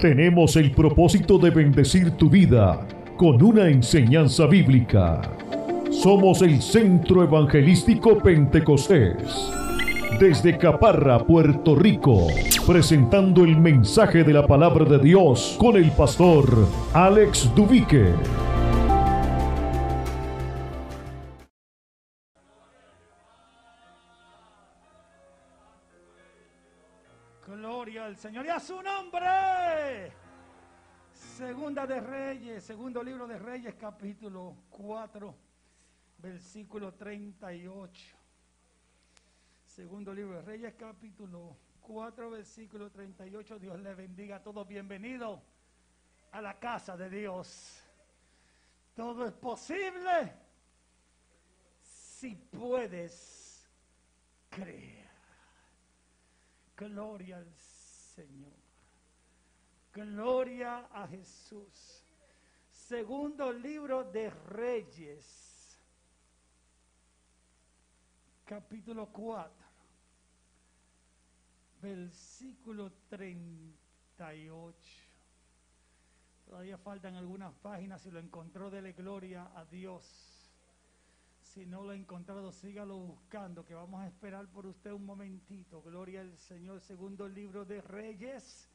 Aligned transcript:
Tenemos 0.00 0.54
el 0.54 0.70
propósito 0.70 1.38
de 1.38 1.50
bendecir 1.50 2.12
tu 2.12 2.30
vida 2.30 2.86
con 3.16 3.42
una 3.42 3.66
enseñanza 3.66 4.46
bíblica. 4.46 5.20
Somos 5.90 6.40
el 6.42 6.62
Centro 6.62 7.24
Evangelístico 7.24 8.16
Pentecostés. 8.16 9.50
Desde 10.20 10.56
Caparra, 10.56 11.18
Puerto 11.18 11.74
Rico, 11.74 12.28
presentando 12.64 13.42
el 13.42 13.56
mensaje 13.56 14.22
de 14.22 14.32
la 14.32 14.46
palabra 14.46 14.84
de 14.84 15.00
Dios 15.00 15.56
con 15.58 15.74
el 15.74 15.90
pastor 15.90 16.46
Alex 16.94 17.52
Dubique. 17.56 18.12
Gloria 27.48 28.04
al 28.04 28.16
Señor 28.16 28.46
y 28.46 28.48
a 28.50 28.60
su 28.60 28.80
nombre. 28.80 29.47
Segunda 31.38 31.86
de 31.86 32.00
Reyes, 32.00 32.64
segundo 32.64 33.00
libro 33.00 33.24
de 33.28 33.38
Reyes, 33.38 33.76
capítulo 33.76 34.56
4, 34.70 35.32
versículo 36.18 36.94
38. 36.94 38.16
Segundo 39.64 40.12
libro 40.12 40.34
de 40.34 40.42
Reyes, 40.42 40.74
capítulo 40.76 41.56
4, 41.82 42.30
versículo 42.30 42.90
38. 42.90 43.56
Dios 43.60 43.78
le 43.78 43.94
bendiga 43.94 44.34
a 44.34 44.42
todos. 44.42 44.66
Bienvenido 44.66 45.40
a 46.32 46.40
la 46.40 46.58
casa 46.58 46.96
de 46.96 47.08
Dios. 47.08 47.84
Todo 48.96 49.24
es 49.24 49.32
posible 49.34 50.32
si 51.80 52.34
puedes 52.34 53.64
creer. 54.50 55.06
Gloria 56.76 57.36
al 57.36 57.54
Señor. 57.54 58.57
Gloria 59.92 60.86
a 60.92 61.06
Jesús. 61.08 62.04
Segundo 62.70 63.52
libro 63.52 64.04
de 64.04 64.30
Reyes. 64.30 65.78
Capítulo 68.44 69.06
4. 69.12 69.52
Versículo 71.82 72.92
38. 73.08 74.78
Todavía 76.46 76.78
faltan 76.78 77.14
algunas 77.16 77.52
páginas. 77.56 78.00
Si 78.00 78.10
lo 78.10 78.18
encontró, 78.18 78.70
dele 78.70 78.92
gloria 78.92 79.50
a 79.54 79.64
Dios. 79.66 80.48
Si 81.42 81.66
no 81.66 81.82
lo 81.82 81.90
ha 81.90 81.96
encontrado, 81.96 82.52
sígalo 82.52 82.96
buscando, 82.98 83.64
que 83.64 83.74
vamos 83.74 84.00
a 84.00 84.06
esperar 84.06 84.46
por 84.48 84.66
usted 84.66 84.92
un 84.92 85.04
momentito. 85.04 85.82
Gloria 85.82 86.20
al 86.20 86.38
Señor, 86.38 86.80
segundo 86.80 87.28
libro 87.28 87.64
de 87.64 87.80
Reyes. 87.80 88.70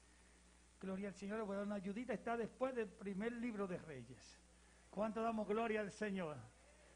Gloria 0.83 1.07
al 1.07 1.15
Señor, 1.15 1.45
voy 1.45 1.53
a 1.53 1.59
dar 1.59 1.65
una 1.65 1.75
ayudita. 1.75 2.11
Está 2.11 2.35
después 2.35 2.75
del 2.75 2.89
primer 2.89 3.31
libro 3.31 3.65
de 3.67 3.77
Reyes. 3.77 4.37
¿Cuánto 4.89 5.23
damos 5.23 5.47
gloria 5.47 5.79
al 5.79 5.93
Señor? 5.93 6.35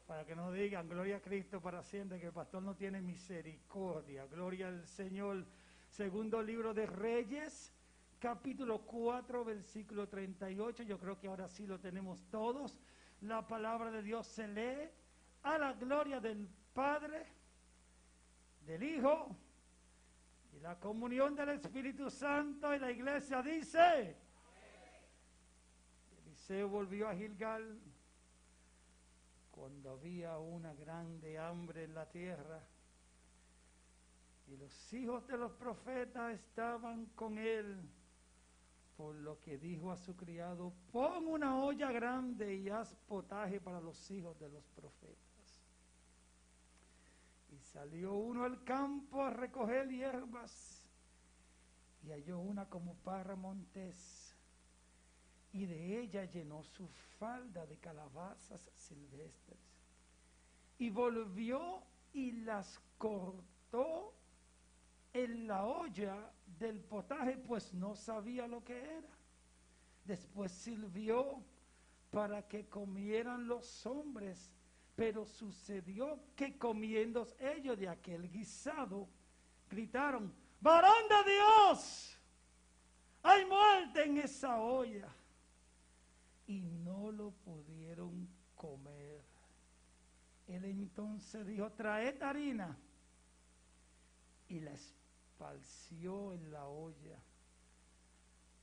Para 0.06 0.26
que 0.26 0.36
nos 0.36 0.52
digan, 0.52 0.86
gloria 0.86 1.16
a 1.16 1.20
Cristo 1.22 1.58
para 1.62 1.82
siempre, 1.82 2.20
que 2.20 2.26
el 2.26 2.34
pastor 2.34 2.62
no 2.62 2.76
tiene 2.76 3.00
misericordia. 3.00 4.26
Gloria 4.26 4.68
al 4.68 4.86
Señor. 4.86 5.46
Segundo 5.88 6.42
libro 6.42 6.74
de 6.74 6.84
Reyes, 6.84 7.72
capítulo 8.18 8.82
4, 8.82 9.42
versículo 9.42 10.06
38. 10.06 10.82
Yo 10.82 10.98
creo 10.98 11.18
que 11.18 11.28
ahora 11.28 11.48
sí 11.48 11.66
lo 11.66 11.80
tenemos 11.80 12.20
todos. 12.30 12.78
La 13.22 13.48
palabra 13.48 13.90
de 13.90 14.02
Dios 14.02 14.26
se 14.26 14.48
lee 14.48 14.90
a 15.44 15.56
la 15.56 15.72
gloria 15.72 16.20
del 16.20 16.46
Padre, 16.74 17.24
del 18.66 18.82
Hijo 18.82 19.34
y 20.52 20.60
la 20.60 20.78
comunión 20.78 21.34
del 21.34 21.50
Espíritu 21.50 22.10
Santo. 22.10 22.74
Y 22.74 22.78
la 22.78 22.90
iglesia 22.90 23.42
dice: 23.42 24.16
Eliseo 26.24 26.68
volvió 26.68 27.08
a 27.08 27.14
Gilgal 27.14 27.80
cuando 29.50 29.90
había 29.90 30.38
una 30.38 30.72
grande 30.74 31.38
hambre 31.38 31.84
en 31.84 31.94
la 31.94 32.08
tierra. 32.08 32.62
Y 34.46 34.56
los 34.56 34.92
hijos 34.94 35.26
de 35.26 35.36
los 35.36 35.52
profetas 35.52 36.32
estaban 36.32 37.06
con 37.14 37.36
él, 37.36 37.82
por 38.96 39.14
lo 39.14 39.40
que 39.40 39.58
dijo 39.58 39.92
a 39.92 39.96
su 39.96 40.16
criado, 40.16 40.72
pon 40.90 41.26
una 41.26 41.56
olla 41.62 41.92
grande 41.92 42.54
y 42.54 42.70
haz 42.70 42.94
potaje 43.06 43.60
para 43.60 43.80
los 43.80 44.10
hijos 44.10 44.38
de 44.38 44.48
los 44.48 44.64
profetas. 44.68 45.27
Salió 47.72 48.14
uno 48.14 48.44
al 48.44 48.64
campo 48.64 49.22
a 49.22 49.30
recoger 49.30 49.88
hierbas 49.88 50.86
y 52.02 52.10
halló 52.10 52.38
una 52.38 52.68
como 52.68 52.94
parra 52.94 53.36
montés 53.36 54.34
y 55.52 55.66
de 55.66 56.00
ella 56.00 56.24
llenó 56.24 56.62
su 56.62 56.88
falda 57.18 57.66
de 57.66 57.76
calabazas 57.78 58.70
silvestres 58.74 59.58
y 60.78 60.88
volvió 60.88 61.82
y 62.12 62.32
las 62.32 62.80
cortó 62.96 64.14
en 65.12 65.46
la 65.46 65.64
olla 65.64 66.32
del 66.58 66.80
potaje, 66.80 67.36
pues 67.36 67.74
no 67.74 67.94
sabía 67.96 68.46
lo 68.46 68.64
que 68.64 68.80
era. 68.80 69.08
Después 70.04 70.52
sirvió 70.52 71.42
para 72.10 72.46
que 72.48 72.68
comieran 72.68 73.46
los 73.46 73.84
hombres 73.84 74.50
pero 74.98 75.24
sucedió 75.24 76.18
que 76.34 76.58
comiendo 76.58 77.24
ellos 77.38 77.78
de 77.78 77.88
aquel 77.88 78.28
guisado, 78.28 79.08
gritaron, 79.70 80.34
varón 80.60 81.04
de 81.08 81.34
Dios, 81.34 82.18
hay 83.22 83.46
muerte 83.46 84.02
en 84.02 84.18
esa 84.18 84.60
olla. 84.60 85.06
Y 86.48 86.62
no 86.62 87.12
lo 87.12 87.30
pudieron 87.30 88.28
comer. 88.56 89.22
Él 90.48 90.64
entonces 90.64 91.46
dijo, 91.46 91.70
traed 91.70 92.20
harina. 92.20 92.76
Y 94.48 94.58
la 94.58 94.72
esparció 94.72 96.34
en 96.34 96.50
la 96.50 96.66
olla. 96.66 97.22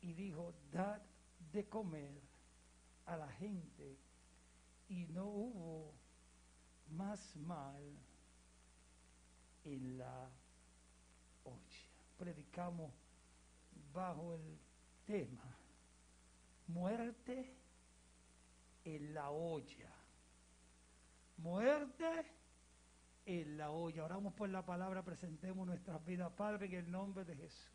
Y 0.02 0.12
dijo, 0.12 0.54
dad 0.70 1.02
de 1.54 1.66
comer 1.70 2.20
a 3.06 3.16
la 3.16 3.30
gente. 3.30 3.98
Y 4.90 5.06
no 5.06 5.28
hubo 5.28 6.05
más 6.92 7.36
mal 7.36 7.82
en 9.64 9.98
la 9.98 10.30
olla. 11.44 11.86
Predicamos 12.18 12.92
bajo 13.94 14.36
el 14.36 14.60
tema 15.06 15.56
muerte 16.68 17.56
en 18.84 19.14
la 19.14 19.30
olla. 19.30 19.92
Muerte 21.38 22.26
en 23.26 23.58
la 23.58 23.72
olla. 23.72 24.06
Oramos 24.06 24.34
por 24.34 24.50
la 24.50 24.66
palabra, 24.66 25.04
presentemos 25.04 25.66
nuestras 25.68 26.04
vidas, 26.06 26.32
Padre, 26.34 26.68
en 26.68 26.74
el 26.74 26.92
nombre 26.92 27.26
de 27.26 27.36
Jesús. 27.36 27.72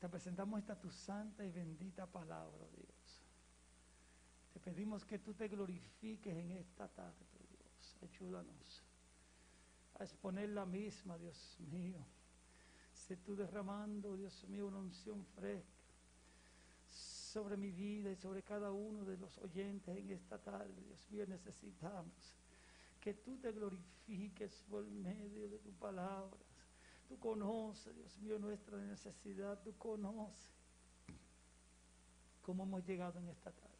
Te 0.00 0.08
presentamos 0.08 0.60
esta 0.60 0.78
tu 0.78 0.90
santa 0.90 1.44
y 1.44 1.50
bendita 1.50 2.06
palabra, 2.06 2.66
Dios. 2.76 3.03
Te 4.54 4.60
pedimos 4.60 5.04
que 5.04 5.18
tú 5.18 5.34
te 5.34 5.48
glorifiques 5.48 6.34
en 6.34 6.52
esta 6.52 6.88
tarde, 6.88 7.26
Dios. 7.50 7.96
Ayúdanos 8.02 8.82
a 9.98 10.04
exponer 10.04 10.48
la 10.50 10.64
misma, 10.64 11.18
Dios 11.18 11.58
mío. 11.72 11.98
Sé 12.92 13.16
tú 13.16 13.34
derramando, 13.34 14.16
Dios 14.16 14.44
mío, 14.48 14.68
una 14.68 14.78
unción 14.78 15.24
fresca 15.34 15.74
sobre 16.88 17.56
mi 17.56 17.72
vida 17.72 18.12
y 18.12 18.16
sobre 18.16 18.44
cada 18.44 18.70
uno 18.70 19.04
de 19.04 19.16
los 19.16 19.36
oyentes 19.38 19.96
en 19.98 20.12
esta 20.12 20.38
tarde. 20.38 20.72
Dios 20.86 21.10
mío, 21.10 21.26
necesitamos 21.26 22.36
que 23.00 23.12
tú 23.12 23.36
te 23.38 23.50
glorifiques 23.50 24.64
por 24.70 24.86
medio 24.86 25.48
de 25.48 25.58
tu 25.58 25.72
palabra. 25.72 26.38
Tú 27.08 27.18
conoces, 27.18 27.94
Dios 27.96 28.18
mío, 28.18 28.38
nuestra 28.38 28.78
necesidad. 28.78 29.60
Tú 29.62 29.76
conoces 29.76 30.54
cómo 32.40 32.62
hemos 32.62 32.86
llegado 32.86 33.18
en 33.18 33.28
esta 33.28 33.50
tarde. 33.50 33.73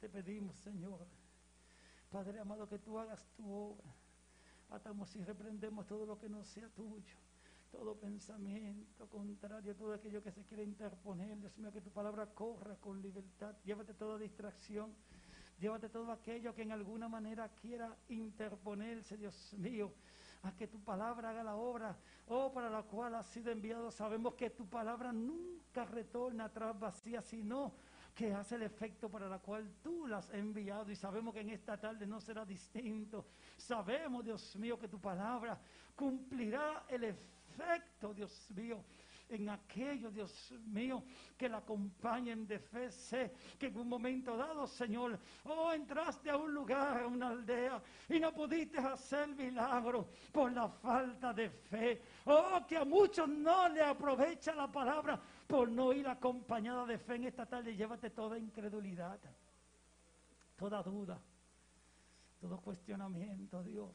Te 0.00 0.08
pedimos, 0.08 0.56
Señor, 0.56 1.06
Padre 2.10 2.40
amado, 2.40 2.66
que 2.66 2.78
tú 2.78 2.98
hagas 2.98 3.22
tu 3.36 3.52
obra. 3.52 3.94
Atamos 4.70 5.14
y 5.14 5.22
reprendemos 5.22 5.86
todo 5.86 6.06
lo 6.06 6.18
que 6.18 6.28
no 6.28 6.42
sea 6.42 6.68
tuyo. 6.70 7.16
Todo 7.70 7.94
pensamiento 7.94 9.08
contrario, 9.08 9.76
todo 9.76 9.92
aquello 9.92 10.22
que 10.22 10.32
se 10.32 10.42
quiere 10.44 10.64
interponer. 10.64 11.38
Dios 11.38 11.56
mío, 11.58 11.70
que 11.70 11.82
tu 11.82 11.90
palabra 11.90 12.26
corra 12.26 12.76
con 12.76 13.00
libertad. 13.02 13.54
Llévate 13.64 13.92
toda 13.94 14.18
distracción. 14.18 14.92
Llévate 15.60 15.90
todo 15.90 16.10
aquello 16.10 16.54
que 16.54 16.62
en 16.62 16.72
alguna 16.72 17.08
manera 17.08 17.50
quiera 17.50 17.94
interponerse, 18.08 19.18
Dios 19.18 19.52
mío 19.58 19.92
a 20.42 20.52
que 20.52 20.66
tu 20.66 20.80
palabra 20.80 21.30
haga 21.30 21.44
la 21.44 21.56
obra, 21.56 21.96
oh, 22.28 22.52
para 22.52 22.70
la 22.70 22.82
cual 22.82 23.14
has 23.14 23.26
sido 23.26 23.50
enviado. 23.50 23.90
Sabemos 23.90 24.34
que 24.34 24.50
tu 24.50 24.66
palabra 24.66 25.12
nunca 25.12 25.84
retorna 25.84 26.46
atrás 26.46 26.78
vacía, 26.78 27.20
sino 27.20 27.74
que 28.14 28.32
hace 28.32 28.56
el 28.56 28.62
efecto 28.62 29.08
para 29.08 29.28
la 29.28 29.38
cual 29.38 29.70
tú 29.82 30.06
las 30.06 30.28
has 30.28 30.34
enviado 30.34 30.90
y 30.90 30.96
sabemos 30.96 31.34
que 31.34 31.40
en 31.40 31.50
esta 31.50 31.78
tarde 31.78 32.06
no 32.06 32.20
será 32.20 32.44
distinto. 32.44 33.26
Sabemos, 33.56 34.24
Dios 34.24 34.56
mío, 34.56 34.78
que 34.78 34.88
tu 34.88 35.00
palabra 35.00 35.58
cumplirá 35.94 36.84
el 36.88 37.04
efecto, 37.04 38.12
Dios 38.14 38.50
mío, 38.54 38.84
en 39.30 39.48
aquellos, 39.48 40.12
Dios 40.12 40.52
mío, 40.66 41.04
que 41.36 41.48
la 41.48 41.58
acompañen 41.58 42.46
de 42.46 42.58
fe. 42.58 42.90
Sé 42.90 43.32
que 43.58 43.66
en 43.66 43.78
un 43.78 43.88
momento 43.88 44.36
dado, 44.36 44.66
Señor, 44.66 45.18
oh, 45.44 45.72
entraste 45.72 46.30
a 46.30 46.36
un 46.36 46.52
lugar, 46.52 47.02
a 47.02 47.06
una 47.06 47.28
aldea, 47.28 47.80
y 48.08 48.18
no 48.18 48.32
pudiste 48.34 48.78
hacer 48.78 49.28
milagro 49.28 50.08
por 50.32 50.52
la 50.52 50.68
falta 50.68 51.32
de 51.32 51.48
fe. 51.48 52.02
Oh, 52.26 52.60
que 52.66 52.76
a 52.76 52.84
muchos 52.84 53.28
no 53.28 53.68
le 53.68 53.82
aprovecha 53.82 54.54
la 54.54 54.70
palabra 54.70 55.20
por 55.50 55.68
no 55.68 55.92
ir 55.92 56.06
acompañada 56.06 56.86
de 56.86 56.96
fe 56.96 57.16
en 57.16 57.24
esta 57.24 57.44
tarde. 57.44 57.74
Llévate 57.74 58.10
toda 58.10 58.38
incredulidad, 58.38 59.18
toda 60.56 60.80
duda, 60.82 61.20
todo 62.40 62.60
cuestionamiento, 62.60 63.62
Dios. 63.64 63.92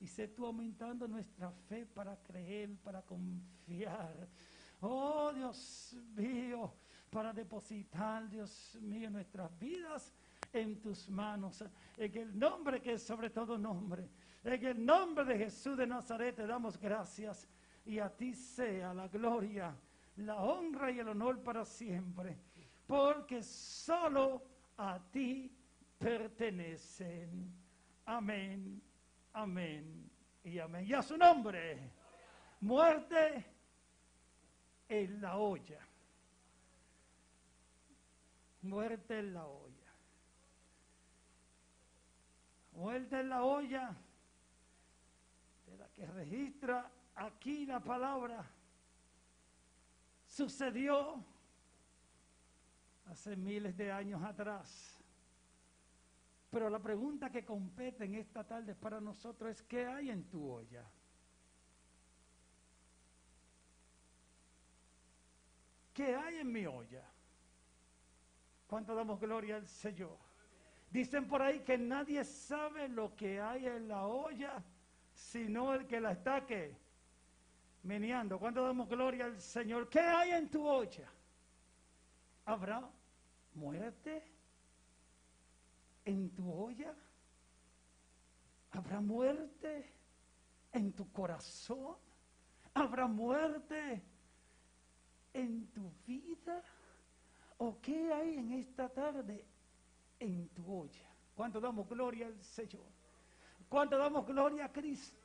Y 0.00 0.06
sé 0.06 0.28
tú 0.28 0.46
aumentando 0.46 1.06
nuestra 1.06 1.50
fe 1.68 1.84
para 1.84 2.16
creer, 2.16 2.70
para 2.82 3.02
confiar. 3.02 4.26
Oh 4.80 5.32
Dios 5.34 5.94
mío, 6.16 6.72
para 7.10 7.32
depositar, 7.32 8.28
Dios 8.28 8.76
mío, 8.80 9.10
nuestras 9.10 9.56
vidas 9.58 10.12
en 10.52 10.80
tus 10.80 11.10
manos. 11.10 11.62
En 11.98 12.16
el 12.16 12.38
nombre 12.38 12.80
que 12.80 12.94
es 12.94 13.02
sobre 13.02 13.28
todo 13.28 13.58
nombre. 13.58 14.08
En 14.42 14.64
el 14.64 14.84
nombre 14.84 15.24
de 15.26 15.38
Jesús 15.38 15.76
de 15.76 15.86
Nazaret 15.86 16.34
te 16.34 16.46
damos 16.46 16.78
gracias. 16.78 17.46
Y 17.84 17.98
a 17.98 18.08
ti 18.08 18.34
sea 18.34 18.94
la 18.94 19.08
gloria, 19.08 19.74
la 20.16 20.36
honra 20.36 20.90
y 20.90 20.98
el 21.00 21.08
honor 21.08 21.42
para 21.42 21.64
siempre. 21.64 22.38
Porque 22.86 23.42
solo 23.42 24.42
a 24.76 24.98
ti 25.10 25.50
pertenecen. 25.98 27.52
Amén 28.06 28.82
Amén 29.34 30.08
y 30.44 30.60
amén. 30.60 30.86
Y 30.86 30.94
a 30.94 31.02
su 31.02 31.16
nombre, 31.16 31.90
muerte 32.60 33.44
en 34.88 35.20
la 35.20 35.36
olla. 35.36 35.80
Muerte 38.62 39.18
en 39.18 39.34
la 39.34 39.44
olla. 39.44 39.92
Muerte 42.76 43.20
en 43.20 43.28
la 43.28 43.42
olla 43.42 43.96
de 45.66 45.76
la 45.78 45.88
que 45.88 46.06
registra 46.06 46.88
aquí 47.16 47.66
la 47.66 47.80
palabra. 47.80 48.48
Sucedió 50.36 51.24
hace 53.06 53.36
miles 53.36 53.76
de 53.76 53.92
años 53.92 54.22
atrás 54.22 54.94
pero 56.54 56.70
la 56.70 56.78
pregunta 56.78 57.30
que 57.30 57.44
compete 57.44 58.04
en 58.04 58.14
esta 58.14 58.44
tarde 58.44 58.76
para 58.76 59.00
nosotros 59.00 59.50
es, 59.50 59.62
¿qué 59.62 59.86
hay 59.86 60.10
en 60.10 60.22
tu 60.30 60.48
olla? 60.48 60.84
¿Qué 65.92 66.14
hay 66.14 66.36
en 66.36 66.52
mi 66.52 66.64
olla? 66.64 67.02
¿Cuánto 68.68 68.94
damos 68.94 69.18
gloria 69.18 69.56
al 69.56 69.66
Señor? 69.66 70.16
Dicen 70.92 71.26
por 71.26 71.42
ahí 71.42 71.58
que 71.58 71.76
nadie 71.76 72.24
sabe 72.24 72.88
lo 72.88 73.16
que 73.16 73.40
hay 73.40 73.66
en 73.66 73.88
la 73.88 74.06
olla, 74.06 74.62
sino 75.12 75.74
el 75.74 75.88
que 75.88 76.00
la 76.00 76.12
está 76.12 76.46
que 76.46 76.76
meneando. 77.84 78.38
¿Cuánto 78.38 78.64
damos 78.64 78.88
gloria 78.88 79.26
al 79.26 79.40
Señor? 79.40 79.88
¿Qué 79.88 80.00
hay 80.00 80.32
en 80.32 80.50
tu 80.50 80.66
olla? 80.66 81.08
¿Habrá 82.44 82.90
muerte? 83.54 84.34
en 86.04 86.30
tu 86.30 86.50
olla? 86.52 86.94
¿Habrá 88.72 89.00
muerte 89.00 89.90
en 90.72 90.92
tu 90.92 91.10
corazón? 91.12 91.96
¿Habrá 92.74 93.06
muerte 93.06 94.02
en 95.32 95.66
tu 95.68 95.92
vida? 96.06 96.62
¿O 97.58 97.80
qué 97.80 98.12
hay 98.12 98.34
en 98.34 98.52
esta 98.52 98.88
tarde 98.88 99.46
en 100.18 100.48
tu 100.48 100.80
olla? 100.80 101.08
¿Cuánto 101.34 101.60
damos 101.60 101.88
gloria 101.88 102.26
al 102.26 102.42
Señor? 102.42 102.86
¿Cuánto 103.68 103.96
damos 103.96 104.26
gloria 104.26 104.66
a 104.66 104.72
Cristo? 104.72 105.23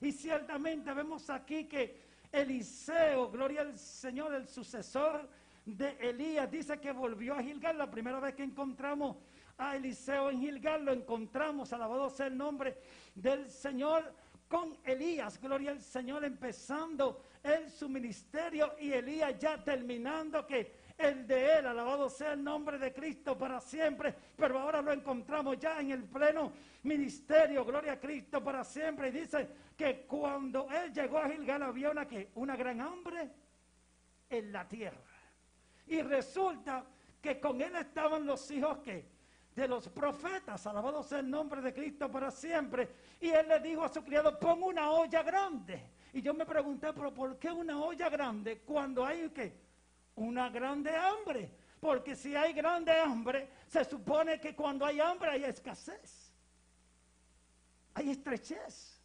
Y 0.00 0.12
ciertamente 0.12 0.92
vemos 0.92 1.28
aquí 1.30 1.64
que 1.64 2.00
Eliseo, 2.30 3.30
gloria 3.30 3.62
al 3.62 3.78
Señor, 3.78 4.34
el 4.34 4.46
sucesor 4.46 5.28
de 5.64 5.96
Elías, 6.00 6.50
dice 6.50 6.78
que 6.78 6.92
volvió 6.92 7.34
a 7.34 7.42
Gilgal. 7.42 7.78
La 7.78 7.90
primera 7.90 8.20
vez 8.20 8.34
que 8.34 8.42
encontramos 8.42 9.16
a 9.56 9.76
Eliseo 9.76 10.30
en 10.30 10.40
Gilgal, 10.40 10.84
lo 10.84 10.92
encontramos, 10.92 11.72
alabado 11.72 12.10
sea 12.10 12.26
el 12.26 12.36
nombre 12.36 12.76
del 13.14 13.50
Señor, 13.50 14.14
con 14.48 14.76
Elías, 14.84 15.40
gloria 15.40 15.72
al 15.72 15.82
Señor, 15.82 16.24
empezando 16.24 17.22
en 17.42 17.70
su 17.70 17.88
ministerio 17.88 18.74
y 18.80 18.92
Elías 18.92 19.38
ya 19.38 19.62
terminando 19.62 20.46
que 20.46 20.87
el 20.98 21.26
de 21.28 21.58
él, 21.58 21.66
alabado 21.66 22.10
sea 22.10 22.32
el 22.32 22.42
nombre 22.42 22.76
de 22.76 22.92
Cristo 22.92 23.38
para 23.38 23.60
siempre, 23.60 24.12
pero 24.36 24.58
ahora 24.58 24.82
lo 24.82 24.92
encontramos 24.92 25.56
ya 25.58 25.80
en 25.80 25.92
el 25.92 26.04
pleno 26.04 26.52
ministerio, 26.82 27.64
gloria 27.64 27.92
a 27.92 28.00
Cristo 28.00 28.42
para 28.42 28.64
siempre, 28.64 29.08
y 29.08 29.12
dice 29.12 29.48
que 29.76 30.04
cuando 30.06 30.68
él 30.70 30.92
llegó 30.92 31.18
a 31.18 31.28
Gilgal 31.28 31.62
había 31.62 31.90
una, 31.90 32.06
una 32.34 32.56
gran 32.56 32.80
hambre 32.80 33.30
en 34.28 34.52
la 34.52 34.68
tierra, 34.68 34.98
y 35.86 36.02
resulta 36.02 36.84
que 37.22 37.38
con 37.38 37.60
él 37.60 37.76
estaban 37.76 38.26
los 38.26 38.50
hijos 38.50 38.78
que 38.78 39.18
de 39.54 39.66
los 39.66 39.88
profetas, 39.88 40.66
alabado 40.66 41.02
sea 41.02 41.18
el 41.18 41.28
nombre 41.28 41.60
de 41.60 41.74
Cristo 41.74 42.08
para 42.08 42.30
siempre. 42.30 42.88
Y 43.20 43.28
él 43.30 43.48
le 43.48 43.58
dijo 43.58 43.82
a 43.82 43.88
su 43.88 44.04
criado, 44.04 44.38
pon 44.38 44.62
una 44.62 44.92
olla 44.92 45.22
grande. 45.24 45.82
Y 46.12 46.22
yo 46.22 46.32
me 46.32 46.46
pregunté, 46.46 46.92
pero 46.92 47.12
¿por 47.12 47.36
qué 47.38 47.50
una 47.50 47.82
olla 47.82 48.08
grande 48.08 48.60
cuando 48.60 49.04
hay 49.04 49.28
que 49.30 49.67
una 50.18 50.48
grande 50.48 50.94
hambre? 50.94 51.50
Porque 51.80 52.16
si 52.16 52.34
hay 52.34 52.52
grande 52.52 52.92
hambre, 52.92 53.48
se 53.66 53.84
supone 53.84 54.40
que 54.40 54.54
cuando 54.54 54.84
hay 54.84 55.00
hambre 55.00 55.30
hay 55.30 55.44
escasez. 55.44 56.32
Hay 57.94 58.10
estrechez. 58.10 59.00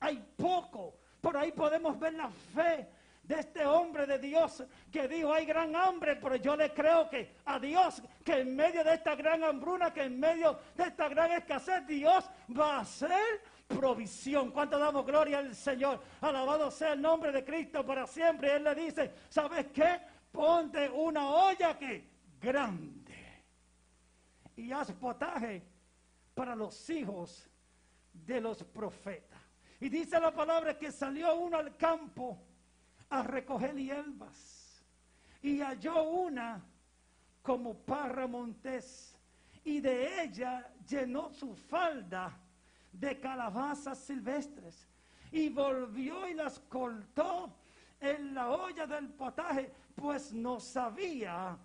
Hay 0.00 0.24
poco. 0.36 0.94
Por 1.20 1.36
ahí 1.36 1.52
podemos 1.52 1.98
ver 1.98 2.14
la 2.14 2.30
fe 2.30 2.88
de 3.22 3.38
este 3.38 3.64
hombre 3.64 4.06
de 4.06 4.18
Dios 4.18 4.64
que 4.90 5.06
dijo 5.06 5.32
hay 5.32 5.46
gran 5.46 5.76
hambre, 5.76 6.16
pero 6.16 6.34
yo 6.36 6.56
le 6.56 6.72
creo 6.72 7.08
que 7.08 7.36
a 7.44 7.60
Dios, 7.60 8.02
que 8.24 8.40
en 8.40 8.56
medio 8.56 8.82
de 8.82 8.94
esta 8.94 9.14
gran 9.14 9.44
hambruna, 9.44 9.92
que 9.92 10.02
en 10.02 10.18
medio 10.18 10.58
de 10.74 10.84
esta 10.84 11.08
gran 11.08 11.30
escasez, 11.32 11.86
Dios 11.86 12.28
va 12.58 12.78
a 12.78 12.80
hacer 12.80 13.40
provisión. 13.68 14.50
¿Cuánto 14.50 14.78
damos 14.78 15.06
gloria 15.06 15.38
al 15.38 15.54
Señor? 15.54 16.00
Alabado 16.20 16.70
sea 16.70 16.94
el 16.94 17.00
nombre 17.00 17.30
de 17.30 17.44
Cristo 17.44 17.86
para 17.86 18.06
siempre. 18.06 18.56
Él 18.56 18.64
le 18.64 18.74
dice, 18.74 19.12
¿sabes 19.28 19.66
qué? 19.72 20.00
Ponte 20.30 20.88
una 20.88 21.28
olla 21.28 21.78
que 21.78 22.08
grande 22.40 23.44
y 24.56 24.72
haz 24.72 24.92
potaje 24.92 25.62
para 26.34 26.54
los 26.54 26.88
hijos 26.90 27.48
de 28.12 28.40
los 28.40 28.62
profetas. 28.62 29.40
Y 29.80 29.88
dice 29.88 30.20
la 30.20 30.32
palabra 30.32 30.78
que 30.78 30.92
salió 30.92 31.34
uno 31.36 31.56
al 31.56 31.76
campo 31.76 32.38
a 33.08 33.22
recoger 33.22 33.74
hierbas 33.74 34.84
y 35.42 35.60
halló 35.60 36.02
una 36.02 36.62
como 37.42 37.74
parra 37.74 38.26
montés 38.26 39.16
y 39.64 39.80
de 39.80 40.22
ella 40.22 40.70
llenó 40.86 41.30
su 41.30 41.54
falda 41.54 42.38
de 42.92 43.18
calabazas 43.18 43.98
silvestres 43.98 44.86
y 45.32 45.48
volvió 45.48 46.28
y 46.28 46.34
las 46.34 46.58
cortó 46.60 47.54
en 48.00 48.34
la 48.34 48.50
olla 48.50 48.86
del 48.86 49.08
potaje, 49.10 49.70
pues 49.94 50.32
no 50.32 50.58
sabía 50.58 51.56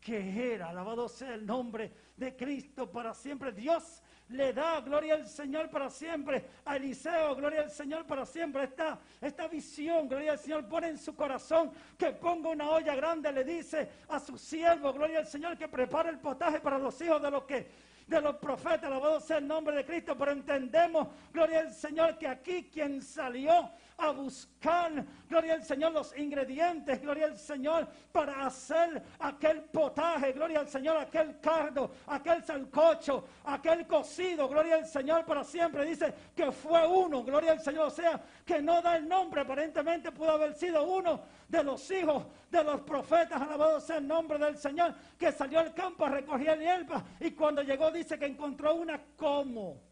que 0.00 0.54
era. 0.54 0.70
Alabado 0.70 1.08
sea 1.08 1.34
el 1.34 1.44
nombre 1.44 1.92
de 2.16 2.36
Cristo 2.36 2.90
para 2.90 3.12
siempre. 3.12 3.52
Dios 3.52 4.02
le 4.28 4.52
da 4.52 4.80
gloria 4.80 5.14
al 5.14 5.26
Señor 5.26 5.68
para 5.68 5.90
siempre. 5.90 6.44
A 6.64 6.76
Eliseo, 6.76 7.34
gloria 7.34 7.62
al 7.62 7.70
Señor 7.70 8.06
para 8.06 8.24
siempre. 8.24 8.64
Esta, 8.64 8.98
esta 9.20 9.48
visión, 9.48 10.08
gloria 10.08 10.32
al 10.32 10.38
Señor, 10.38 10.68
pone 10.68 10.88
en 10.88 10.98
su 10.98 11.14
corazón 11.14 11.72
que 11.98 12.12
ponga 12.12 12.50
una 12.50 12.70
olla 12.70 12.94
grande. 12.94 13.32
Le 13.32 13.44
dice 13.44 13.88
a 14.08 14.20
su 14.20 14.38
siervo, 14.38 14.92
gloria 14.92 15.18
al 15.18 15.26
Señor, 15.26 15.58
que 15.58 15.68
prepare 15.68 16.10
el 16.10 16.18
potaje 16.18 16.60
para 16.60 16.78
los 16.78 17.00
hijos 17.00 17.20
de 17.20 17.30
los 17.30 17.44
que 17.44 17.90
de 18.10 18.20
los 18.20 18.36
profetas, 18.36 18.84
alabado 18.84 19.20
sea 19.20 19.38
el 19.38 19.46
nombre 19.46 19.76
de 19.76 19.84
Cristo, 19.84 20.18
pero 20.18 20.32
entendemos, 20.32 21.06
gloria 21.32 21.60
al 21.60 21.72
Señor, 21.72 22.18
que 22.18 22.26
aquí 22.26 22.68
quien 22.68 23.00
salió 23.00 23.70
a 24.00 24.10
buscar, 24.12 25.04
gloria 25.28 25.54
al 25.54 25.64
Señor, 25.64 25.92
los 25.92 26.16
ingredientes, 26.16 27.00
gloria 27.00 27.26
al 27.26 27.36
Señor, 27.36 27.88
para 28.10 28.46
hacer 28.46 29.02
aquel 29.18 29.62
potaje, 29.64 30.32
gloria 30.32 30.60
al 30.60 30.68
Señor, 30.68 30.96
aquel 30.96 31.38
cardo, 31.40 31.92
aquel 32.06 32.42
salcocho, 32.42 33.26
aquel 33.44 33.86
cocido, 33.86 34.48
gloria 34.48 34.76
al 34.76 34.86
Señor 34.86 35.24
para 35.24 35.44
siempre. 35.44 35.84
Dice 35.84 36.14
que 36.34 36.50
fue 36.50 36.86
uno, 36.86 37.22
gloria 37.22 37.52
al 37.52 37.60
Señor, 37.60 37.86
o 37.86 37.90
sea, 37.90 38.20
que 38.44 38.62
no 38.62 38.80
da 38.80 38.96
el 38.96 39.08
nombre, 39.08 39.42
aparentemente 39.42 40.12
pudo 40.12 40.32
haber 40.32 40.54
sido 40.54 40.82
uno 40.84 41.20
de 41.48 41.62
los 41.62 41.90
hijos 41.90 42.26
de 42.50 42.64
los 42.64 42.80
profetas, 42.82 43.40
alabado 43.40 43.80
sea 43.80 43.98
el 43.98 44.06
nombre 44.06 44.38
del 44.38 44.56
Señor, 44.56 44.94
que 45.18 45.30
salió 45.32 45.60
al 45.60 45.74
campo 45.74 46.06
a 46.06 46.10
recoger 46.10 46.58
hierba. 46.58 47.04
Y 47.20 47.32
cuando 47.32 47.62
llegó 47.62 47.90
dice 47.90 48.18
que 48.18 48.26
encontró 48.26 48.74
una 48.74 49.00
como 49.16 49.82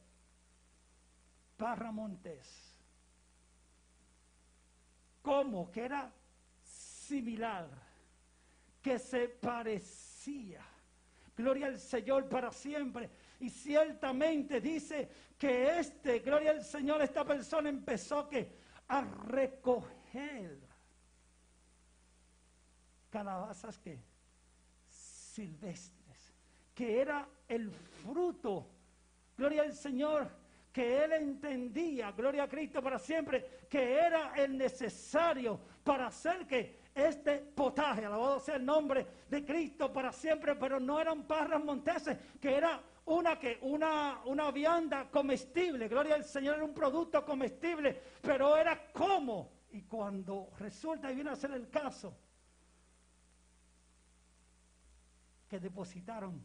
Parra 1.56 1.90
Montes 1.90 2.67
como 5.28 5.70
que 5.70 5.84
era 5.84 6.10
similar, 6.64 7.68
que 8.80 8.98
se 8.98 9.28
parecía. 9.28 10.64
Gloria 11.36 11.66
al 11.66 11.78
Señor 11.78 12.30
para 12.30 12.50
siempre. 12.50 13.10
Y 13.38 13.50
ciertamente 13.50 14.58
dice 14.58 15.06
que 15.36 15.80
este, 15.80 16.20
gloria 16.20 16.52
al 16.52 16.64
Señor, 16.64 17.02
esta 17.02 17.26
persona 17.26 17.68
empezó 17.68 18.26
que 18.26 18.50
a 18.88 19.02
recoger 19.02 20.56
calabazas 23.10 23.78
que 23.80 23.98
silvestres, 24.88 26.32
que 26.74 27.02
era 27.02 27.28
el 27.48 27.70
fruto, 27.70 28.66
gloria 29.36 29.60
al 29.60 29.74
Señor, 29.74 30.30
que 30.78 31.02
él 31.04 31.12
entendía, 31.12 32.12
gloria 32.12 32.44
a 32.44 32.48
Cristo 32.48 32.80
para 32.80 33.00
siempre, 33.00 33.64
que 33.68 33.94
era 33.94 34.32
el 34.36 34.56
necesario 34.56 35.58
para 35.82 36.06
hacer 36.06 36.46
que 36.46 36.78
este 36.94 37.38
potaje, 37.38 38.04
alabado 38.04 38.38
sea 38.38 38.54
el 38.54 38.64
nombre 38.64 39.04
de 39.28 39.44
Cristo 39.44 39.92
para 39.92 40.12
siempre, 40.12 40.54
pero 40.54 40.78
no 40.78 41.00
eran 41.00 41.24
parras 41.24 41.64
monteses, 41.64 42.16
que 42.40 42.56
era 42.56 42.80
una 43.06 43.36
que 43.40 43.58
una, 43.62 44.20
una 44.26 44.52
vianda 44.52 45.10
comestible, 45.10 45.88
gloria 45.88 46.14
al 46.14 46.24
Señor, 46.24 46.54
era 46.54 46.64
un 46.64 46.74
producto 46.74 47.24
comestible, 47.24 48.00
pero 48.22 48.56
era 48.56 48.92
como. 48.92 49.50
Y 49.72 49.82
cuando 49.82 50.52
resulta 50.60 51.10
y 51.10 51.16
viene 51.16 51.30
a 51.30 51.36
ser 51.36 51.50
el 51.50 51.68
caso, 51.70 52.16
que 55.48 55.58
depositaron 55.58 56.40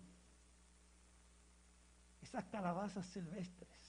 esas 2.20 2.46
calabazas 2.46 3.06
silvestres 3.06 3.83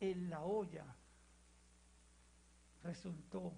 en 0.00 0.30
la 0.30 0.42
olla, 0.42 0.84
resultó 2.82 3.52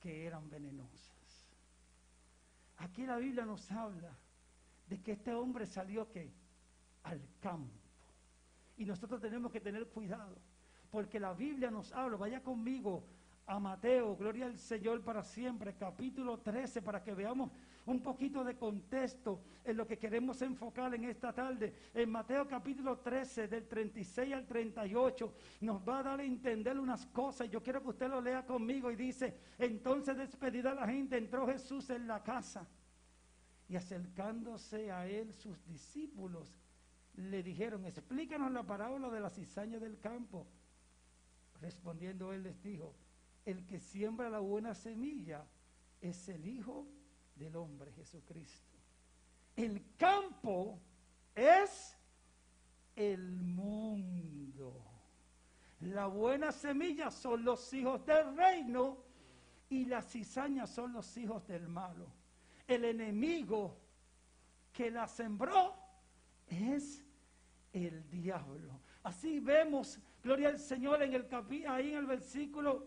que 0.00 0.26
eran 0.26 0.48
venenosas. 0.50 1.10
Aquí 2.78 3.04
la 3.04 3.16
Biblia 3.16 3.44
nos 3.44 3.70
habla 3.70 4.16
de 4.88 5.00
que 5.00 5.12
este 5.12 5.34
hombre 5.34 5.66
salió 5.66 6.10
que 6.10 6.32
al 7.04 7.20
campo. 7.40 7.78
Y 8.76 8.84
nosotros 8.84 9.20
tenemos 9.20 9.52
que 9.52 9.60
tener 9.60 9.86
cuidado, 9.88 10.36
porque 10.90 11.20
la 11.20 11.34
Biblia 11.34 11.70
nos 11.70 11.92
habla, 11.92 12.16
vaya 12.16 12.42
conmigo 12.42 13.04
a 13.46 13.58
Mateo, 13.58 14.16
gloria 14.16 14.46
al 14.46 14.58
Señor 14.58 15.02
para 15.02 15.22
siempre, 15.22 15.74
capítulo 15.74 16.38
13, 16.38 16.82
para 16.82 17.02
que 17.02 17.14
veamos 17.14 17.50
un 17.90 18.00
poquito 18.00 18.44
de 18.44 18.56
contexto 18.56 19.42
en 19.64 19.76
lo 19.76 19.86
que 19.86 19.98
queremos 19.98 20.40
enfocar 20.42 20.94
en 20.94 21.04
esta 21.04 21.32
tarde. 21.32 21.74
En 21.92 22.10
Mateo 22.10 22.46
capítulo 22.46 22.98
13, 22.98 23.48
del 23.48 23.66
36 23.66 24.32
al 24.32 24.46
38, 24.46 25.34
nos 25.62 25.86
va 25.86 25.98
a 25.98 26.02
dar 26.04 26.20
a 26.20 26.24
entender 26.24 26.78
unas 26.78 27.04
cosas. 27.06 27.50
Yo 27.50 27.62
quiero 27.62 27.82
que 27.82 27.88
usted 27.88 28.08
lo 28.08 28.20
lea 28.20 28.46
conmigo 28.46 28.90
y 28.90 28.96
dice, 28.96 29.36
entonces 29.58 30.16
despedida 30.16 30.74
la 30.74 30.86
gente, 30.86 31.18
entró 31.18 31.46
Jesús 31.46 31.90
en 31.90 32.06
la 32.06 32.22
casa 32.22 32.66
y 33.68 33.76
acercándose 33.76 34.90
a 34.90 35.06
él 35.06 35.32
sus 35.32 35.64
discípulos 35.66 36.56
le 37.14 37.42
dijeron, 37.42 37.84
explícanos 37.84 38.52
la 38.52 38.62
parábola 38.62 39.10
de 39.10 39.20
la 39.20 39.30
cizaña 39.30 39.78
del 39.78 39.98
campo. 39.98 40.46
Respondiendo 41.60 42.32
él 42.32 42.44
les 42.44 42.62
dijo, 42.62 42.94
el 43.44 43.66
que 43.66 43.80
siembra 43.80 44.30
la 44.30 44.38
buena 44.38 44.74
semilla 44.74 45.44
es 46.00 46.28
el 46.28 46.46
Hijo 46.46 46.86
del 47.40 47.56
Hombre, 47.56 47.90
Jesucristo. 47.92 48.76
El 49.56 49.96
campo 49.96 50.78
es 51.34 51.96
el 52.94 53.40
mundo. 53.40 54.84
La 55.80 56.06
buena 56.06 56.52
semilla 56.52 57.10
son 57.10 57.42
los 57.42 57.72
hijos 57.72 58.04
del 58.04 58.36
reino 58.36 58.98
y 59.70 59.86
las 59.86 60.06
cizañas 60.10 60.68
son 60.68 60.92
los 60.92 61.16
hijos 61.16 61.46
del 61.46 61.66
malo. 61.66 62.06
El 62.66 62.84
enemigo 62.84 63.78
que 64.70 64.90
la 64.90 65.08
sembró 65.08 65.74
es 66.46 67.02
el 67.72 68.08
diablo. 68.10 68.80
Así 69.02 69.40
vemos, 69.40 69.98
gloria 70.22 70.50
al 70.50 70.58
Señor, 70.58 71.02
en 71.02 71.14
el 71.14 71.26
ahí 71.66 71.92
en 71.92 71.96
el 71.96 72.06
versículo 72.06 72.86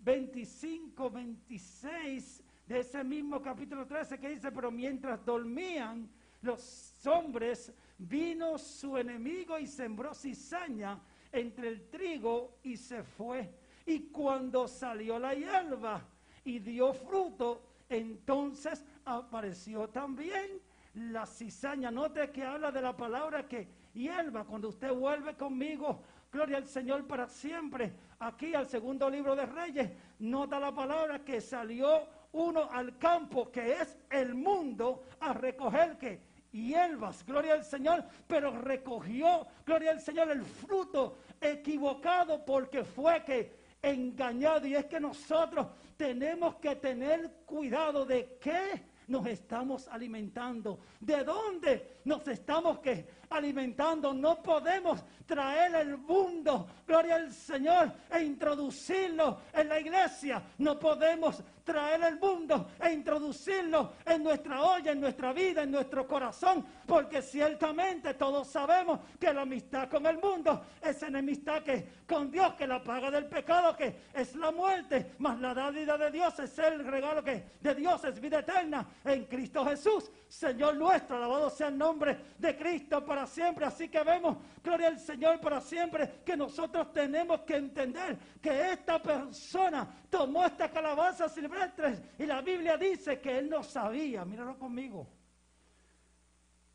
25, 0.00 1.10
26 1.10 2.42
de 2.68 2.80
ese 2.80 3.02
mismo 3.02 3.40
capítulo 3.40 3.86
13 3.86 4.18
que 4.18 4.28
dice, 4.28 4.52
pero 4.52 4.70
mientras 4.70 5.24
dormían 5.24 6.06
los 6.42 7.06
hombres, 7.06 7.72
vino 7.96 8.58
su 8.58 8.98
enemigo 8.98 9.58
y 9.58 9.66
sembró 9.66 10.12
cizaña 10.12 11.00
entre 11.32 11.68
el 11.68 11.88
trigo 11.88 12.58
y 12.62 12.76
se 12.76 13.02
fue. 13.02 13.50
Y 13.86 14.10
cuando 14.10 14.68
salió 14.68 15.18
la 15.18 15.32
hierba 15.32 16.06
y 16.44 16.58
dio 16.58 16.92
fruto, 16.92 17.62
entonces 17.88 18.84
apareció 19.06 19.88
también 19.88 20.60
la 20.94 21.24
cizaña. 21.24 21.90
Note 21.90 22.30
que 22.30 22.44
habla 22.44 22.70
de 22.70 22.82
la 22.82 22.94
palabra 22.94 23.48
que 23.48 23.66
hierba. 23.94 24.44
Cuando 24.44 24.68
usted 24.68 24.92
vuelve 24.92 25.34
conmigo 25.36 26.02
Gloria 26.30 26.58
al 26.58 26.66
Señor 26.66 27.06
para 27.06 27.26
siempre. 27.26 27.92
Aquí 28.18 28.54
al 28.54 28.68
segundo 28.68 29.08
libro 29.08 29.34
de 29.34 29.46
Reyes, 29.46 29.90
nota 30.18 30.60
la 30.60 30.74
palabra 30.74 31.24
que 31.24 31.40
salió 31.40 32.06
uno 32.38 32.68
al 32.70 32.96
campo, 32.98 33.50
que 33.50 33.72
es 33.72 33.96
el 34.10 34.34
mundo, 34.34 35.04
a 35.20 35.32
recoger 35.32 35.98
que 35.98 36.20
hierbas, 36.52 37.24
gloria 37.24 37.54
al 37.54 37.64
Señor, 37.64 38.04
pero 38.26 38.50
recogió, 38.50 39.46
gloria 39.66 39.90
al 39.90 40.00
Señor, 40.00 40.30
el 40.30 40.42
fruto 40.42 41.18
equivocado 41.40 42.44
porque 42.44 42.84
fue 42.84 43.24
que 43.24 43.58
engañado. 43.82 44.66
Y 44.66 44.74
es 44.74 44.86
que 44.86 45.00
nosotros 45.00 45.66
tenemos 45.96 46.56
que 46.56 46.76
tener 46.76 47.30
cuidado 47.44 48.04
de 48.04 48.38
qué 48.40 48.82
nos 49.08 49.26
estamos 49.26 49.88
alimentando, 49.88 50.80
de 51.00 51.24
dónde 51.24 51.98
nos 52.04 52.26
estamos 52.28 52.78
que 52.80 53.06
alimentando. 53.30 54.12
No 54.12 54.42
podemos 54.42 55.04
traer 55.26 55.74
el 55.74 55.98
mundo, 55.98 56.68
gloria 56.86 57.16
al 57.16 57.32
Señor, 57.32 57.92
e 58.10 58.22
introducirlo 58.22 59.42
en 59.52 59.68
la 59.68 59.78
iglesia. 59.78 60.42
No 60.58 60.78
podemos 60.78 61.42
traer 61.68 62.02
el 62.02 62.18
mundo 62.18 62.70
e 62.80 62.90
introducirlo 62.92 63.92
en 64.06 64.22
nuestra 64.22 64.62
olla, 64.62 64.92
en 64.92 65.00
nuestra 65.02 65.34
vida, 65.34 65.64
en 65.64 65.70
nuestro 65.70 66.08
corazón, 66.08 66.64
porque 66.86 67.20
ciertamente 67.20 68.14
todos 68.14 68.48
sabemos 68.48 69.00
que 69.20 69.34
la 69.34 69.42
amistad 69.42 69.86
con 69.90 70.06
el 70.06 70.16
mundo 70.16 70.64
es 70.80 71.02
enemistad 71.02 71.62
que 71.62 71.98
con 72.06 72.30
Dios, 72.30 72.54
que 72.54 72.66
la 72.66 72.82
paga 72.82 73.10
del 73.10 73.26
pecado, 73.26 73.76
que 73.76 74.08
es 74.14 74.34
la 74.34 74.50
muerte, 74.50 75.14
más 75.18 75.38
la 75.40 75.52
dádiva 75.52 75.98
de 75.98 76.10
Dios 76.10 76.38
es 76.38 76.58
el 76.58 76.86
regalo 76.86 77.22
que 77.22 77.44
de 77.60 77.74
Dios 77.74 78.02
es 78.04 78.18
vida 78.18 78.38
eterna 78.38 78.86
en 79.04 79.26
Cristo 79.26 79.62
Jesús, 79.66 80.10
Señor 80.26 80.76
nuestro, 80.76 81.16
alabado 81.16 81.50
sea 81.50 81.68
el 81.68 81.76
nombre 81.76 82.18
de 82.38 82.56
Cristo 82.56 83.04
para 83.04 83.17
siempre. 83.26 83.64
Así 83.64 83.88
que 83.88 84.02
vemos, 84.02 84.36
gloria 84.62 84.88
al 84.88 84.98
Señor 84.98 85.40
para 85.40 85.60
siempre, 85.60 86.20
que 86.24 86.36
nosotros 86.36 86.92
tenemos 86.92 87.40
que 87.40 87.56
entender 87.56 88.18
que 88.40 88.72
esta 88.72 89.02
persona 89.02 89.88
tomó 90.10 90.44
esta 90.44 90.70
calabaza 90.70 91.28
silvestre 91.28 92.14
y 92.18 92.26
la 92.26 92.40
Biblia 92.40 92.76
dice 92.76 93.20
que 93.20 93.38
él 93.38 93.48
no 93.48 93.62
sabía, 93.62 94.24
míralo 94.24 94.58
conmigo, 94.58 95.06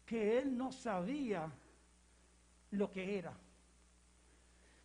que 0.05 0.39
él 0.39 0.57
no 0.57 0.71
sabía 0.71 1.51
lo 2.71 2.89
que 2.91 3.17
era. 3.17 3.33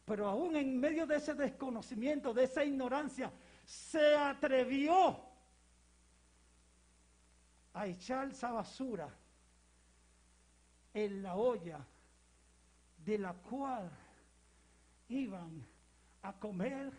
Pero 0.05 0.27
aún 0.27 0.57
en 0.57 0.79
medio 0.79 1.07
de 1.07 1.17
ese 1.17 1.35
desconocimiento, 1.35 2.33
de 2.33 2.45
esa 2.45 2.65
ignorancia, 2.65 3.31
se 3.65 4.17
atrevió 4.17 5.21
a 7.75 7.87
echar 7.87 8.29
esa 8.29 8.51
basura 8.51 9.15
en 10.95 11.23
la 11.23 11.37
olla 11.37 11.85
de 13.05 13.19
la 13.19 13.33
cual 13.35 13.91
iban 15.09 15.65
a 16.23 16.33
comer 16.33 16.93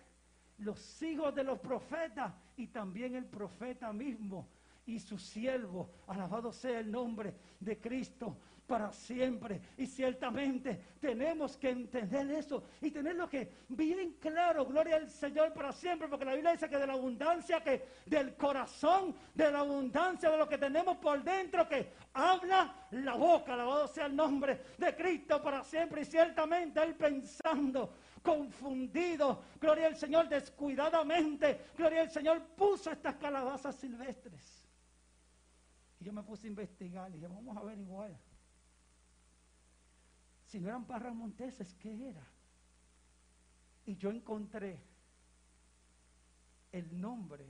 los 0.60 1.01
hijos 1.01 1.34
de 1.36 1.43
los 1.43 1.60
profetas 1.60 2.34
y 2.58 2.67
también 2.67 3.15
el 3.15 3.25
profeta 3.25 3.93
mismo 3.93 4.48
y 4.86 5.00
su 5.00 5.17
siervo. 5.17 5.89
Alabado 6.08 6.51
sea 6.51 6.79
el 6.79 6.91
nombre 6.91 7.34
de 7.60 7.79
Cristo 7.79 8.38
para 8.69 8.93
siempre. 8.93 9.59
Y 9.77 9.88
ciertamente 9.88 10.79
tenemos 11.01 11.57
que 11.57 11.71
entender 11.71 12.29
eso 12.29 12.63
y 12.79 12.91
tenerlo 12.91 13.27
que 13.27 13.51
bien 13.67 14.17
claro. 14.19 14.63
Gloria 14.67 14.97
al 14.97 15.09
Señor 15.09 15.51
para 15.53 15.71
siempre, 15.71 16.07
porque 16.07 16.25
la 16.25 16.35
Biblia 16.35 16.51
dice 16.51 16.69
que 16.69 16.77
de 16.77 16.85
la 16.85 16.93
abundancia 16.93 17.63
que 17.63 17.83
del 18.05 18.35
corazón, 18.35 19.15
de 19.33 19.51
la 19.51 19.61
abundancia 19.61 20.29
de 20.29 20.38
lo 20.38 20.47
que 20.47 20.59
tenemos 20.59 20.97
por 20.97 21.23
dentro, 21.23 21.67
que 21.67 21.91
habla 22.13 22.88
la 22.91 23.15
boca. 23.15 23.55
Alabado 23.55 23.88
sea 23.88 24.05
el 24.05 24.15
nombre 24.15 24.61
de 24.77 24.95
Cristo 24.95 25.41
para 25.41 25.63
siempre. 25.63 26.01
Y 26.01 26.05
ciertamente 26.05 26.81
Él 26.83 26.93
pensando 26.93 27.95
confundido, 28.21 29.45
gloria 29.59 29.88
al 29.88 29.95
Señor, 29.95 30.29
descuidadamente, 30.29 31.71
gloria 31.75 32.01
al 32.01 32.11
Señor, 32.11 32.41
puso 32.55 32.91
estas 32.91 33.15
calabazas 33.15 33.75
silvestres. 33.75 34.63
Y 35.99 36.03
yo 36.03 36.13
me 36.13 36.21
puse 36.21 36.45
a 36.45 36.49
investigar 36.49 37.09
y 37.09 37.13
dije, 37.13 37.27
vamos 37.27 37.57
a 37.57 37.63
ver 37.63 37.79
igual. 37.79 38.15
Si 40.50 40.60
no 40.60 40.70
eran 40.70 40.86
parras 40.86 41.13
monteses, 41.13 41.75
¿qué 41.75 42.10
era? 42.10 42.25
Y 43.86 43.96
yo 43.98 44.10
encontré 44.10 44.82
el 46.72 47.00
nombre 47.00 47.46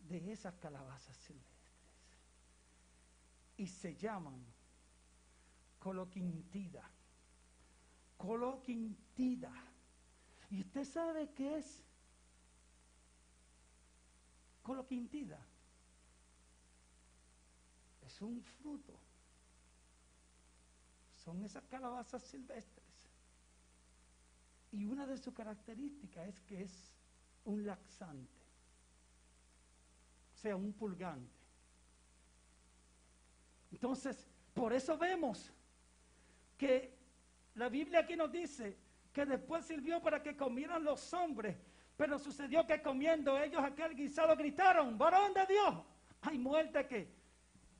de 0.00 0.32
esas 0.32 0.54
calabazas 0.56 1.16
silvestres. 1.16 1.72
Y 3.56 3.66
se 3.66 3.96
llaman 3.96 4.44
coloquintida. 5.78 6.90
Coloquintida. 8.18 9.50
¿Y 10.50 10.60
usted 10.60 10.84
sabe 10.84 11.30
qué 11.30 11.56
es 11.56 11.82
coloquintida? 14.62 15.40
Es 18.02 18.20
un 18.20 18.42
fruto. 18.42 19.13
Son 21.24 21.42
esas 21.42 21.64
calabazas 21.66 22.22
silvestres. 22.22 22.84
Y 24.72 24.84
una 24.86 25.06
de 25.06 25.16
sus 25.16 25.32
características 25.32 26.28
es 26.28 26.40
que 26.40 26.62
es 26.62 26.92
un 27.44 27.64
laxante, 27.64 28.42
o 30.34 30.36
sea, 30.36 30.56
un 30.56 30.72
pulgante. 30.72 31.32
Entonces, 33.70 34.26
por 34.52 34.72
eso 34.72 34.98
vemos 34.98 35.52
que 36.58 36.96
la 37.54 37.68
Biblia 37.68 38.00
aquí 38.00 38.16
nos 38.16 38.32
dice 38.32 38.76
que 39.12 39.24
después 39.24 39.64
sirvió 39.64 40.02
para 40.02 40.22
que 40.22 40.36
comieran 40.36 40.82
los 40.82 41.12
hombres, 41.14 41.56
pero 41.96 42.18
sucedió 42.18 42.66
que 42.66 42.82
comiendo 42.82 43.38
ellos 43.38 43.62
aquel 43.62 43.94
guisado 43.94 44.36
gritaron, 44.36 44.98
varón 44.98 45.32
de 45.32 45.46
Dios, 45.46 45.84
hay 46.22 46.38
muerte 46.38 46.86
que 46.86 47.23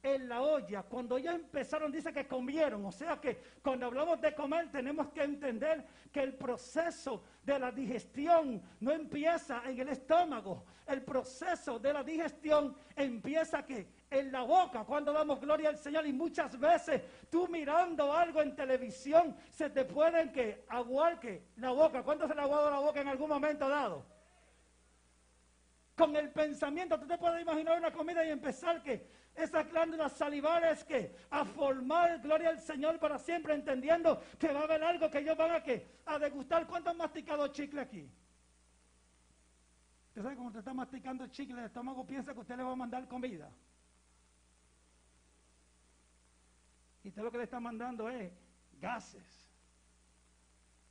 en 0.04 0.28
la 0.28 0.42
olla, 0.42 0.82
cuando 0.82 1.16
ellos 1.16 1.34
empezaron, 1.34 1.90
dice 1.90 2.12
que 2.12 2.28
comieron. 2.28 2.84
O 2.84 2.92
sea 2.92 3.18
que 3.18 3.38
cuando 3.62 3.87
hablamos 3.87 4.20
de 4.20 4.34
comer, 4.34 4.70
tenemos 4.70 5.08
que 5.08 5.23
entender 5.23 5.82
que 6.12 6.20
el 6.20 6.34
proceso 6.34 7.25
de 7.42 7.58
la 7.58 7.73
digestión 7.73 8.62
no 8.80 8.92
empieza 8.92 9.62
en 9.64 9.80
el 9.80 9.88
estómago. 9.88 10.66
El 10.87 11.02
proceso 11.02 11.78
de 11.78 11.94
la 11.94 12.04
digestión 12.04 12.76
empieza 12.94 13.64
que 13.64 13.87
en 14.11 14.30
la 14.30 14.42
boca, 14.42 14.84
cuando 14.84 15.11
damos 15.11 15.40
gloria 15.40 15.70
al 15.70 15.78
Señor. 15.78 16.06
Y 16.06 16.12
muchas 16.12 16.61
veces 16.61 17.00
tú 17.30 17.49
mirando 17.49 18.12
algo 18.12 18.42
en 18.42 18.54
televisión, 18.54 19.34
se 19.49 19.70
te 19.70 19.87
pueden 19.87 20.30
que 20.30 20.66
aguar 20.68 21.18
que 21.18 21.46
la 21.56 21.70
boca. 21.70 22.02
¿Cuánto 22.02 22.28
se 22.28 22.34
le 22.34 22.42
ha 22.42 22.44
aguado 22.44 22.70
la 22.70 22.78
boca 22.78 23.00
en 23.00 23.08
algún 23.08 23.30
momento 23.30 23.66
dado? 23.70 24.13
Con 25.97 26.17
el 26.17 26.31
pensamiento, 26.31 26.99
tú 26.99 27.07
te 27.07 27.15
imaginar 27.41 27.79
una 27.79 27.93
comida 27.93 28.25
y 28.25 28.31
empezar 28.31 28.83
que 28.83 29.09
esas 29.35 29.69
glándulas 29.71 30.13
salivales 30.13 30.85
que 30.85 31.17
a 31.31 31.45
formar 31.45 32.21
gloria 32.21 32.51
al 32.51 32.61
Señor 32.61 32.99
para 32.99 33.19
siempre, 33.19 33.55
entendiendo 33.55 34.21
que 34.39 34.53
va 34.53 34.61
a 34.61 34.65
haber 34.65 34.83
algo 34.83 35.11
que 35.11 35.19
ellos 35.19 35.37
van 35.37 35.53
a 35.53 35.63
que 35.63 36.01
a 36.07 36.19
degustar. 36.19 36.67
¿Cuánto 36.67 36.91
han 36.91 36.97
masticado 36.97 37.47
chicle 37.49 37.81
aquí? 37.81 38.11
Usted 40.09 40.23
sabe 40.23 40.35
cuando 40.35 40.49
usted 40.49 40.61
está 40.61 40.75
masticando 40.75 41.27
chicle, 41.29 41.59
el 41.59 41.67
estómago 41.67 42.07
piensa 42.07 42.33
que 42.33 42.41
usted 42.41 42.57
le 42.57 42.63
va 42.63 42.73
a 42.73 42.77
mandar 42.77 43.07
comida. 43.09 43.51
Y 47.03 47.09
usted 47.09 47.23
lo 47.23 47.31
que 47.31 47.39
le 47.39 47.45
está 47.45 47.61
mandando 47.61 48.09
es 48.09 48.33
gases. 48.81 49.51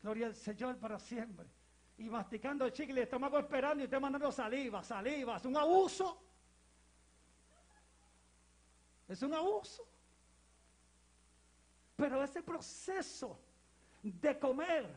Gloria 0.01 0.27
al 0.27 0.35
Señor 0.35 0.77
para 0.77 0.99
siempre. 0.99 1.47
Y 1.97 2.09
masticando 2.09 2.65
el 2.65 2.73
chicle, 2.73 3.01
el 3.01 3.03
estómago 3.03 3.37
esperando 3.39 3.81
y 3.81 3.85
usted 3.85 3.99
mandando 3.99 4.31
saliva, 4.31 4.83
saliva. 4.83 5.37
Es 5.37 5.45
un 5.45 5.55
abuso. 5.55 6.21
Es 9.07 9.21
un 9.21 9.33
abuso. 9.33 9.87
Pero 11.95 12.23
ese 12.23 12.41
proceso 12.41 13.39
de 14.01 14.39
comer, 14.39 14.87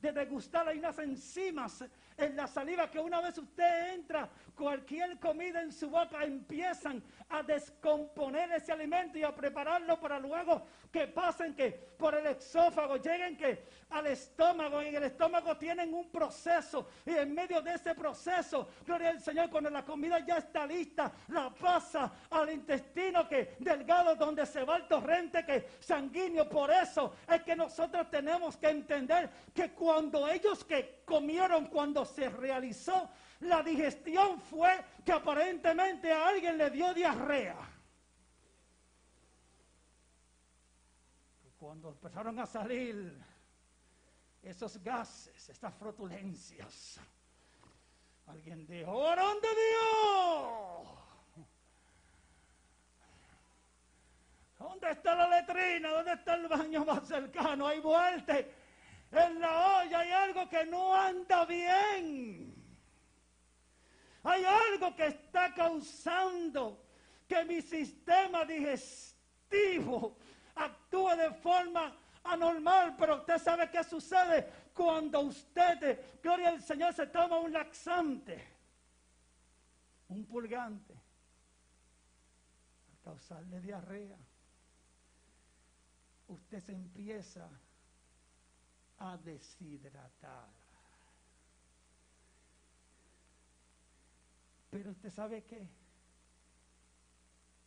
de 0.00 0.12
degustar, 0.12 0.68
hay 0.68 0.80
enzimas 0.98 1.84
en 2.16 2.36
la 2.36 2.46
saliva 2.46 2.90
que 2.90 2.98
una 2.98 3.20
vez 3.20 3.36
usted 3.38 3.94
entra, 3.94 4.28
cualquier 4.56 5.18
comida 5.18 5.60
en 5.62 5.72
su 5.72 5.90
boca 5.90 6.22
empiezan 6.24 7.02
a 7.28 7.42
descomponer 7.42 8.52
ese 8.52 8.72
alimento 8.72 9.18
y 9.18 9.24
a 9.24 9.34
prepararlo 9.34 9.98
para 9.98 10.18
luego 10.18 10.62
que 10.92 11.08
pasen 11.08 11.54
que 11.54 11.72
por 11.72 12.14
el 12.14 12.26
exófago, 12.26 12.96
lleguen 12.98 13.36
que 13.36 13.64
al 13.90 14.06
estómago, 14.06 14.80
y 14.82 14.88
en 14.88 14.96
el 14.96 15.04
estómago 15.04 15.56
tienen 15.56 15.92
un 15.92 16.08
proceso. 16.10 16.88
Y 17.04 17.10
en 17.10 17.34
medio 17.34 17.60
de 17.62 17.74
ese 17.74 17.94
proceso, 17.94 18.68
gloria 18.86 19.10
al 19.10 19.20
Señor, 19.20 19.50
cuando 19.50 19.70
la 19.70 19.84
comida 19.84 20.20
ya 20.20 20.38
está 20.38 20.66
lista, 20.66 21.10
la 21.28 21.50
pasa 21.50 22.12
al 22.30 22.50
intestino 22.50 23.28
que 23.28 23.56
delgado 23.58 24.14
donde 24.14 24.46
se 24.46 24.62
va 24.62 24.76
el 24.76 24.86
torrente 24.86 25.44
que 25.44 25.68
sanguíneo, 25.80 26.48
por 26.48 26.70
eso 26.70 27.14
es 27.28 27.42
que 27.42 27.56
nosotros 27.56 28.08
tenemos 28.10 28.56
que 28.56 28.68
entender 28.68 29.30
que 29.52 29.70
cuando 29.72 30.28
ellos 30.28 30.64
que 30.64 31.02
comieron, 31.04 31.66
cuando 31.66 32.04
se 32.04 32.28
realizó 32.28 33.10
la 33.40 33.62
digestión 33.62 34.40
fue 34.40 34.84
que 35.04 35.12
aparentemente 35.12 36.12
a 36.12 36.28
alguien 36.28 36.58
le 36.58 36.70
dio 36.70 36.92
diarrea. 36.94 37.56
Cuando 41.58 41.90
empezaron 41.90 42.38
a 42.38 42.46
salir 42.46 43.18
esos 44.42 44.82
gases, 44.82 45.48
estas 45.48 45.74
frotulencias, 45.74 47.00
alguien 48.26 48.66
dijo, 48.66 49.00
¡Varón 49.00 49.40
de 49.40 49.48
Dios! 49.48 51.04
¿Dónde 54.58 54.90
está 54.90 55.14
la 55.14 55.28
letrina? 55.28 55.90
¿Dónde 55.90 56.12
está 56.12 56.34
el 56.34 56.48
baño 56.48 56.84
más 56.84 57.06
cercano? 57.06 57.66
Hay 57.66 57.80
vuelta 57.80 58.38
en 59.16 59.40
la 59.40 59.78
olla, 59.78 59.98
hay 60.00 60.10
algo 60.10 60.48
que 60.48 60.64
no 60.66 60.94
anda 60.94 61.44
bien. 61.46 62.54
Hay 64.22 64.44
algo 64.44 64.96
que 64.96 65.06
está 65.06 65.52
causando 65.52 66.82
que 67.28 67.44
mi 67.44 67.60
sistema 67.60 68.44
digestivo 68.44 70.16
actúe 70.54 71.10
de 71.16 71.30
forma 71.32 71.96
anormal, 72.24 72.96
pero 72.96 73.16
usted 73.16 73.38
sabe 73.38 73.70
qué 73.70 73.84
sucede 73.84 74.50
cuando 74.72 75.20
usted, 75.20 76.20
gloria 76.22 76.48
al 76.48 76.62
Señor, 76.62 76.94
se 76.94 77.06
toma 77.06 77.38
un 77.38 77.52
laxante, 77.52 78.42
un 80.08 80.24
pulgante, 80.24 80.94
al 82.90 82.98
causarle 83.02 83.60
diarrea. 83.60 84.16
Usted 86.26 86.60
se 86.60 86.72
empieza 86.72 87.48
a 89.04 89.16
deshidratar. 89.18 90.48
Pero 94.70 94.90
usted 94.90 95.10
sabe 95.10 95.44
que 95.44 95.68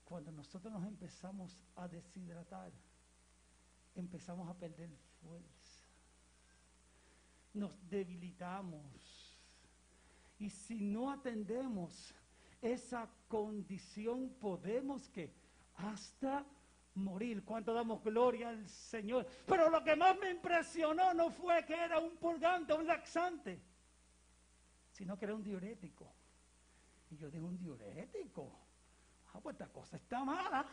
cuando 0.04 0.32
nosotros 0.32 0.74
nos 0.74 0.86
empezamos 0.86 1.64
a 1.76 1.88
deshidratar, 1.88 2.72
empezamos 3.96 4.50
a 4.50 4.54
perder 4.54 4.90
fuerza. 5.22 5.84
Nos 7.54 7.72
debilitamos. 7.90 9.38
Y 10.40 10.50
si 10.50 10.82
no 10.82 11.12
atendemos 11.12 12.14
esa 12.62 13.10
condición, 13.28 14.30
podemos 14.40 15.08
que 15.10 15.34
hasta 15.76 16.46
morir. 16.98 17.44
¿Cuánto 17.44 17.74
damos 17.74 18.04
gloria 18.04 18.50
al 18.50 18.68
Señor? 18.68 19.26
Pero 19.46 19.70
lo 19.70 19.84
que 19.84 19.96
más 19.96 20.18
me 20.18 20.32
impresionó 20.32 21.14
no 21.14 21.30
fue 21.30 21.64
que 21.66 21.74
era 21.74 22.00
un 22.00 22.16
purgante, 22.18 22.74
un 22.74 22.86
laxante, 22.86 23.62
sino 24.92 25.18
que 25.18 25.26
era 25.26 25.36
un 25.36 25.44
diurético. 25.44 26.12
Y 27.10 27.18
yo 27.18 27.30
digo, 27.30 27.48
un 27.48 27.58
diurético. 27.58 28.52
Ah, 29.34 29.40
pues 29.42 29.54
esta 29.54 29.68
cosa 29.68 29.98
está 29.98 30.24
mala. 30.24 30.66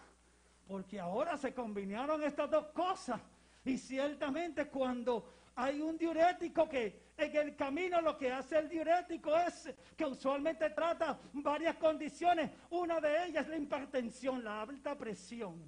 Porque 0.66 0.98
ahora 0.98 1.36
se 1.36 1.52
combinaron 1.52 2.22
estas 2.22 2.50
dos 2.50 2.66
cosas. 2.68 3.20
Y 3.64 3.78
ciertamente 3.78 4.68
cuando 4.68 5.28
hay 5.56 5.80
un 5.80 5.96
diurético 5.96 6.68
que 6.68 7.12
en 7.16 7.36
el 7.36 7.56
camino 7.56 8.00
lo 8.00 8.16
que 8.18 8.32
hace 8.32 8.58
el 8.58 8.68
diurético 8.68 9.36
es 9.36 9.72
que 9.96 10.04
usualmente 10.04 10.70
trata 10.70 11.18
varias 11.34 11.76
condiciones. 11.76 12.50
Una 12.70 13.00
de 13.00 13.26
ellas 13.26 13.44
es 13.44 13.50
la 13.50 13.56
hipertensión, 13.58 14.42
la 14.42 14.62
alta 14.62 14.96
presión. 14.96 15.62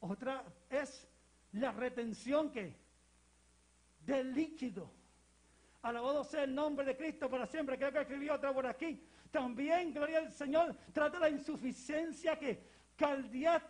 Otra 0.00 0.44
es 0.70 1.08
la 1.52 1.72
retención 1.72 2.50
que 2.50 2.76
del 4.00 4.34
líquido. 4.34 4.90
Alabado 5.82 6.24
sea 6.24 6.44
el 6.44 6.54
nombre 6.54 6.84
de 6.84 6.96
Cristo 6.96 7.28
para 7.30 7.46
siempre. 7.46 7.76
Creo 7.78 7.92
que 7.92 8.00
escribió 8.00 8.34
otra 8.34 8.52
por 8.52 8.66
aquí. 8.66 9.02
También, 9.30 9.92
gloria 9.92 10.18
al 10.18 10.32
Señor, 10.32 10.74
trata 10.92 11.18
la 11.18 11.28
insuficiencia 11.28 12.38
que 12.38 12.62
cardíaca, 12.96 13.68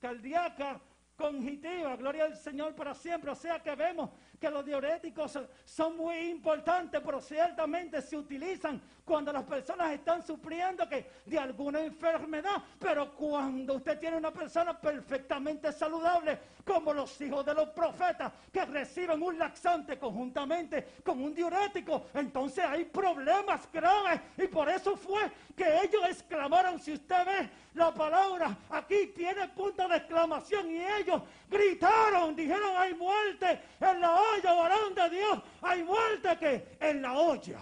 cardíaca, 0.00 0.80
congitiva, 1.16 1.96
gloria 1.96 2.24
al 2.24 2.36
Señor 2.36 2.74
para 2.74 2.94
siempre. 2.94 3.30
O 3.30 3.34
sea 3.34 3.62
que 3.62 3.74
vemos 3.74 4.10
que 4.40 4.50
los 4.50 4.64
diuréticos 4.64 5.38
son 5.64 5.96
muy 5.96 6.16
importantes, 6.30 7.00
pero 7.04 7.20
ciertamente 7.20 8.00
se 8.02 8.16
utilizan 8.16 8.80
cuando 9.04 9.32
las 9.32 9.44
personas 9.44 9.92
están 9.92 10.22
sufriendo 10.22 10.88
que 10.88 11.10
de 11.24 11.38
alguna 11.38 11.80
enfermedad, 11.80 12.62
pero 12.78 13.14
cuando 13.14 13.74
usted 13.74 13.98
tiene 13.98 14.16
una 14.16 14.30
persona 14.30 14.78
perfectamente 14.78 15.72
saludable, 15.72 16.38
como 16.64 16.92
los 16.92 17.18
hijos 17.22 17.44
de 17.46 17.54
los 17.54 17.70
profetas 17.70 18.30
que 18.52 18.64
reciben 18.66 19.22
un 19.22 19.38
laxante 19.38 19.98
conjuntamente 19.98 20.86
con 21.02 21.22
un 21.22 21.34
diurético, 21.34 22.06
entonces 22.12 22.64
hay 22.64 22.84
problemas 22.84 23.66
graves. 23.72 24.20
Y 24.36 24.46
por 24.48 24.68
eso 24.68 24.94
fue 24.94 25.30
que 25.56 25.64
ellos 25.82 26.02
exclamaron, 26.06 26.78
si 26.78 26.92
usted 26.92 27.24
ve 27.24 27.50
la 27.74 27.94
palabra, 27.94 28.56
aquí 28.70 29.06
tiene 29.14 29.48
punto 29.48 29.88
de 29.88 29.96
exclamación 29.96 30.70
y 30.70 30.84
ellos 30.84 31.22
gritaron, 31.48 32.36
dijeron, 32.36 32.76
hay 32.76 32.92
muerte 32.94 33.60
en 33.80 34.00
la 34.00 34.14
varón 34.44 34.94
de 34.94 35.10
Dios, 35.10 35.42
hay 35.62 35.82
muerte 35.82 36.38
que 36.38 36.78
en 36.80 37.02
la 37.02 37.12
olla. 37.12 37.60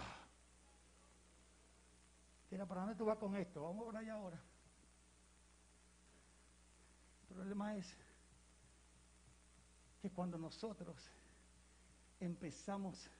Mira, 2.50 2.66
¿para 2.66 2.82
dónde 2.82 2.96
tú 2.96 3.04
vas 3.04 3.18
con 3.18 3.34
esto? 3.36 3.62
Vamos 3.62 3.84
por 3.84 3.96
allá 3.96 4.14
ahora. 4.14 4.40
El 7.28 7.34
problema 7.34 7.76
es 7.76 7.94
que 10.00 10.10
cuando 10.10 10.38
nosotros 10.38 10.96
empezamos 12.20 13.10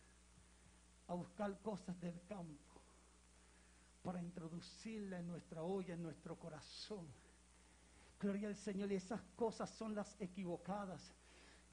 a 1.09 1.15
buscar 1.15 1.59
cosas 1.61 1.99
del 2.01 2.21
campo 2.27 2.81
para 4.03 4.23
introducirla 4.23 5.19
en 5.19 5.27
nuestra 5.27 5.63
olla, 5.63 5.95
en 5.95 6.03
nuestro 6.03 6.39
corazón, 6.39 7.07
gloria 8.21 8.49
al 8.49 8.57
Señor, 8.57 8.91
y 8.93 8.95
esas 8.95 9.21
cosas 9.35 9.69
son 9.71 9.95
las 9.95 10.17
equivocadas, 10.21 11.13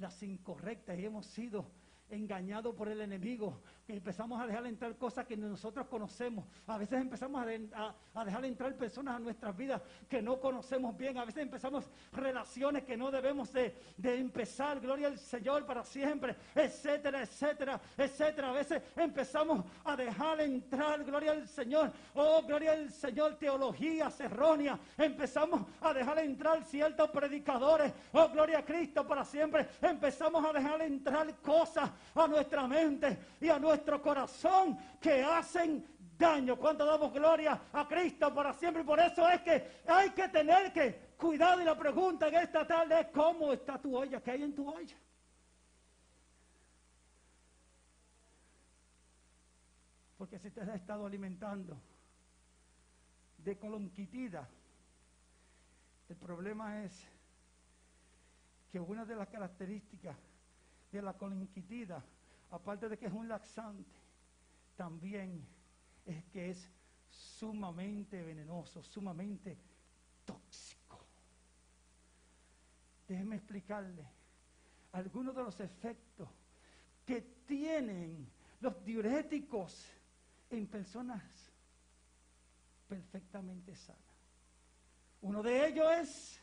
las 0.04 0.22
incorrectas, 0.22 1.00
y 1.00 1.06
hemos 1.06 1.26
sido 1.26 1.66
engañados 2.14 2.74
por 2.76 2.88
el 2.88 3.02
enemigo, 3.02 3.62
empezamos 3.88 4.42
a 4.42 4.48
dejar 4.48 4.66
entrar 4.66 4.96
cosas 4.98 5.26
que 5.26 5.36
nosotros 5.36 5.88
conocemos. 5.88 6.46
A 6.68 6.78
veces 6.78 7.02
empezamos 7.02 7.44
a, 7.44 8.24
dejar 8.26 8.46
entrar 8.46 8.76
personas 8.76 9.16
a 9.16 9.20
nuestras 9.20 9.56
vidas 9.56 9.82
que 10.10 10.22
no 10.22 10.40
conocemos 10.40 10.96
bien. 10.98 11.18
A 11.18 11.26
veces 11.26 11.44
empezamos 11.44 11.86
relaciones 12.12 12.84
que 12.84 12.96
no 12.96 13.12
debemos 13.12 13.52
de, 13.52 13.76
de 13.98 14.20
empezar. 14.20 14.80
Gloria 14.80 15.08
al 15.08 15.18
Señor 15.18 15.66
para 15.66 15.84
siempre, 15.84 16.36
etcétera, 16.56 17.22
etcétera, 17.22 17.82
etcétera. 17.98 18.50
A 18.50 18.54
veces 18.54 18.82
empezamos 18.96 19.66
a 19.84 19.96
dejar 19.96 20.42
entrar, 20.42 21.04
gloria 21.04 21.32
al 21.32 21.48
Señor. 21.48 21.92
Oh, 22.14 22.42
gloria 22.44 22.74
al 22.74 22.92
Señor, 22.92 23.36
teologías 23.36 24.20
erróneas. 24.20 24.80
Empezamos 24.98 25.66
a 25.82 25.94
dejar 25.94 26.20
entrar 26.20 26.64
ciertos 26.64 27.10
predicadores. 27.10 27.92
Oh, 28.14 28.30
gloria 28.30 28.60
a 28.60 28.66
Cristo 28.66 29.06
para 29.06 29.26
siempre. 29.26 29.68
Empezamos 29.82 30.46
a 30.46 30.54
dejar 30.54 30.82
entrar 30.82 31.34
cosas 31.42 31.90
a 32.16 32.28
nuestra 32.28 32.68
mente 32.68 33.18
y 33.40 33.50
a 33.50 33.60
nuestro 33.60 34.02
corazón 34.02 34.78
que 35.00 35.24
hacen 35.24 35.86
daño. 36.18 36.58
Cuando 36.58 36.86
damos 36.86 37.12
gloria 37.14 37.60
a 37.72 37.88
Cristo 37.88 38.34
para 38.34 38.54
siempre. 38.54 38.84
Y 38.84 38.86
por 38.86 39.00
eso 39.00 39.28
es 39.30 39.42
que 39.42 39.82
hay 39.88 40.10
que 40.12 40.28
tener 40.30 40.72
que 40.72 41.14
cuidado. 41.18 41.62
Y 41.62 41.66
la 41.66 41.78
pregunta 41.78 42.28
en 42.28 42.36
esta 42.36 42.66
tarde 42.66 43.02
es: 43.02 43.08
¿cómo 43.08 43.54
está 43.54 43.80
tu 43.80 43.98
olla? 43.98 44.22
¿Qué 44.22 44.32
hay 44.32 44.44
en 44.44 44.56
tu 44.56 44.70
olla? 44.70 44.98
Porque 50.18 50.40
si 50.40 50.52
te 50.52 50.62
has 50.62 50.70
estado 50.70 51.06
alimentando 51.06 51.78
de 53.40 53.58
colonquitida, 53.58 54.48
el 56.08 56.16
problema 56.16 56.84
es 56.84 57.06
que 58.72 58.80
una 58.80 59.04
de 59.04 59.16
las 59.16 59.28
características 59.28 60.16
de 60.98 61.04
la 61.04 61.14
colonquitida 61.14 62.04
aparte 62.54 62.88
de 62.88 62.98
que 62.98 63.08
es 63.08 63.14
un 63.14 63.28
laxante, 63.28 64.00
también 64.76 65.44
es 66.06 66.24
que 66.26 66.52
es 66.52 66.70
sumamente 67.10 68.22
venenoso, 68.22 68.84
sumamente 68.84 69.58
tóxico. 70.24 71.04
Déjeme 73.08 73.38
explicarle 73.38 74.06
algunos 74.92 75.36
de 75.36 75.44
los 75.44 75.60
efectos 75.60 76.30
que 77.06 77.22
tienen 77.48 78.30
los 78.62 78.86
diuréticos 78.86 79.88
en 80.52 80.68
personas 80.68 81.24
perfectamente 82.88 83.76
sanas. 83.76 84.02
Uno 85.22 85.42
de 85.42 85.68
ellos 85.68 85.92
es 85.92 86.40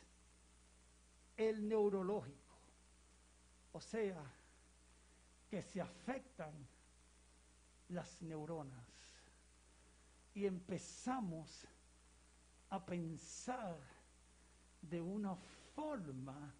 el 1.37 1.69
neurológico, 1.69 2.57
o 3.71 3.79
sea, 3.79 4.21
que 5.51 5.61
se 5.61 5.81
afectan 5.81 6.53
las 7.89 8.21
neuronas 8.21 8.87
y 10.33 10.45
empezamos 10.45 11.67
a 12.69 12.85
pensar 12.85 13.77
de 14.81 15.01
una 15.01 15.35
forma 15.75 16.55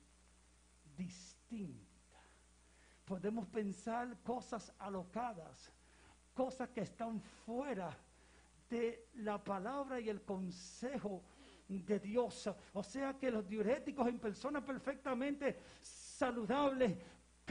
distinta. 0.97 1.87
Podemos 3.05 3.47
pensar 3.47 4.21
cosas 4.23 4.73
alocadas, 4.77 5.71
cosas 6.33 6.67
que 6.71 6.81
están 6.81 7.21
fuera 7.45 7.97
de 8.69 9.07
la 9.15 9.41
palabra 9.41 10.01
y 10.01 10.09
el 10.09 10.21
consejo 10.21 11.23
de 11.69 11.97
Dios. 11.97 12.49
O 12.73 12.83
sea 12.83 13.17
que 13.17 13.31
los 13.31 13.47
diuréticos 13.47 14.05
en 14.09 14.19
personas 14.19 14.65
perfectamente 14.65 15.57
saludables 15.81 16.97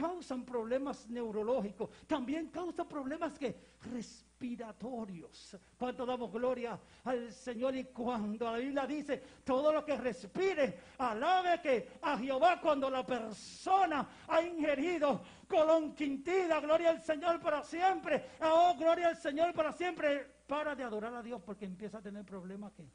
causan 0.01 0.43
problemas 0.43 1.07
neurológicos, 1.09 1.91
también 2.07 2.47
causan 2.47 2.87
problemas 2.87 3.37
que 3.37 3.55
respiratorios. 3.81 5.55
Cuando 5.77 6.07
damos 6.07 6.31
gloria 6.31 6.79
al 7.03 7.31
Señor 7.31 7.75
y 7.75 7.83
cuando 7.83 8.51
la 8.51 8.57
Biblia 8.57 8.87
dice, 8.87 9.21
todo 9.43 9.71
lo 9.71 9.85
que 9.85 9.95
respire, 9.95 10.79
alabe 10.97 11.61
que 11.61 11.89
a 12.01 12.17
Jehová 12.17 12.59
cuando 12.59 12.89
la 12.89 13.05
persona 13.05 14.09
ha 14.27 14.41
ingerido 14.41 15.21
colon 15.47 15.93
quintida, 15.93 16.59
gloria 16.59 16.89
al 16.89 17.01
Señor 17.03 17.39
para 17.39 17.63
siempre, 17.63 18.25
oh, 18.41 18.75
gloria 18.79 19.09
al 19.09 19.17
Señor 19.17 19.53
para 19.53 19.71
siempre, 19.71 20.25
para 20.47 20.73
de 20.73 20.83
adorar 20.83 21.13
a 21.13 21.21
Dios 21.21 21.39
porque 21.45 21.65
empieza 21.65 21.99
a 21.99 22.01
tener 22.01 22.25
problemas 22.25 22.73
que 22.73 22.89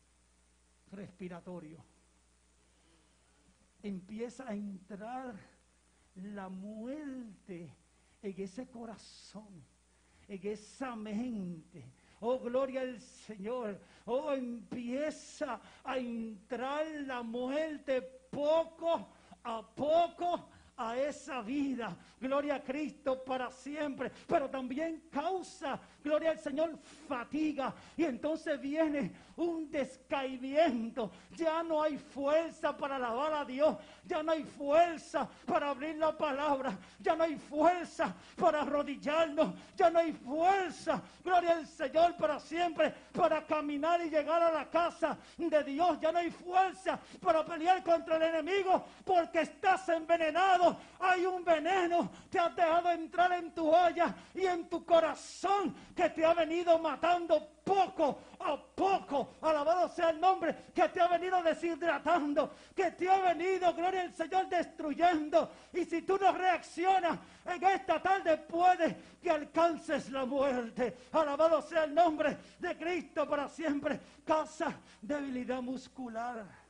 respiratorio. 0.90 1.84
Empieza 3.80 4.48
a 4.48 4.54
entrar 4.54 5.55
la 6.16 6.48
muerte 6.48 7.72
en 8.22 8.40
ese 8.40 8.66
corazón, 8.66 9.64
en 10.28 10.46
esa 10.46 10.96
mente. 10.96 11.84
Oh, 12.20 12.38
gloria 12.38 12.80
al 12.80 13.00
Señor. 13.00 13.78
Oh, 14.06 14.32
empieza 14.32 15.60
a 15.84 15.98
entrar 15.98 16.86
la 17.06 17.22
muerte 17.22 18.00
poco 18.30 19.08
a 19.44 19.62
poco 19.62 20.48
a 20.76 20.96
esa 20.96 21.42
vida. 21.42 21.96
Gloria 22.20 22.56
a 22.56 22.62
Cristo 22.62 23.22
para 23.24 23.50
siempre. 23.50 24.10
Pero 24.26 24.48
también 24.48 25.04
causa, 25.10 25.78
gloria 26.02 26.30
al 26.30 26.38
Señor, 26.38 26.78
fatiga. 27.08 27.74
Y 27.96 28.04
entonces 28.04 28.60
viene 28.60 29.12
un 29.36 29.70
descaimiento. 29.70 31.10
Ya 31.36 31.62
no 31.62 31.82
hay 31.82 31.98
fuerza 31.98 32.76
para 32.76 32.96
alabar 32.96 33.32
a 33.34 33.44
Dios. 33.44 33.76
Ya 34.04 34.22
no 34.22 34.32
hay 34.32 34.44
fuerza 34.44 35.28
para 35.46 35.70
abrir 35.70 35.96
la 35.96 36.16
palabra. 36.16 36.76
Ya 37.00 37.14
no 37.14 37.24
hay 37.24 37.36
fuerza 37.36 38.14
para 38.36 38.62
arrodillarnos. 38.62 39.54
Ya 39.76 39.90
no 39.90 39.98
hay 39.98 40.12
fuerza, 40.12 41.02
gloria 41.22 41.52
al 41.56 41.66
Señor, 41.66 42.16
para 42.16 42.40
siempre. 42.40 42.92
Para 43.12 43.44
caminar 43.44 44.00
y 44.04 44.10
llegar 44.10 44.42
a 44.42 44.52
la 44.52 44.68
casa 44.70 45.18
de 45.36 45.64
Dios. 45.64 45.98
Ya 46.00 46.12
no 46.12 46.18
hay 46.18 46.30
fuerza 46.30 46.98
para 47.20 47.44
pelear 47.44 47.82
contra 47.82 48.16
el 48.16 48.22
enemigo 48.22 48.84
porque 49.04 49.42
estás 49.42 49.88
envenenado. 49.88 50.65
Hay 51.00 51.26
un 51.26 51.44
veneno 51.44 52.10
que 52.30 52.38
ha 52.38 52.48
dejado 52.48 52.90
entrar 52.90 53.32
en 53.32 53.52
tu 53.52 53.68
olla 53.68 54.14
y 54.34 54.46
en 54.46 54.68
tu 54.68 54.84
corazón 54.84 55.74
que 55.94 56.08
te 56.10 56.24
ha 56.24 56.34
venido 56.34 56.78
matando 56.78 57.56
poco 57.62 58.20
a 58.38 58.56
poco, 58.56 59.34
alabado 59.42 59.88
sea 59.88 60.10
el 60.10 60.20
nombre, 60.20 60.66
que 60.72 60.88
te 60.88 61.00
ha 61.00 61.08
venido 61.08 61.42
deshidratando, 61.42 62.54
que 62.74 62.92
te 62.92 63.08
ha 63.08 63.20
venido, 63.20 63.74
gloria 63.74 64.02
al 64.02 64.14
Señor, 64.14 64.48
destruyendo. 64.48 65.50
Y 65.72 65.84
si 65.84 66.02
tú 66.02 66.16
no 66.16 66.32
reaccionas 66.32 67.18
en 67.44 67.64
esta 67.64 68.00
tarde, 68.00 68.36
puede 68.38 68.96
que 69.20 69.30
alcances 69.30 70.10
la 70.10 70.24
muerte. 70.24 70.96
Alabado 71.12 71.60
sea 71.62 71.84
el 71.84 71.94
nombre 71.94 72.36
de 72.58 72.76
Cristo 72.76 73.28
para 73.28 73.48
siempre. 73.48 74.00
Causa 74.24 74.72
debilidad 75.02 75.60
muscular. 75.60 76.65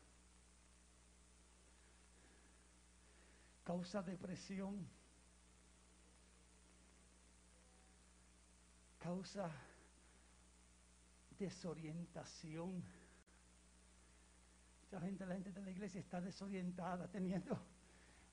Causa 3.66 4.00
depresión. 4.00 4.88
Causa 9.00 9.50
desorientación. 11.36 12.84
Mucha 14.82 15.00
gente, 15.00 15.26
la 15.26 15.34
gente 15.34 15.50
de 15.50 15.62
la 15.62 15.70
iglesia 15.72 16.00
está 16.00 16.20
desorientada, 16.20 17.08
teniendo 17.08 17.58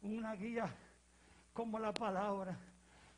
una 0.04 0.36
guía 0.36 0.72
como 1.52 1.80
la 1.80 1.92
palabra, 1.92 2.56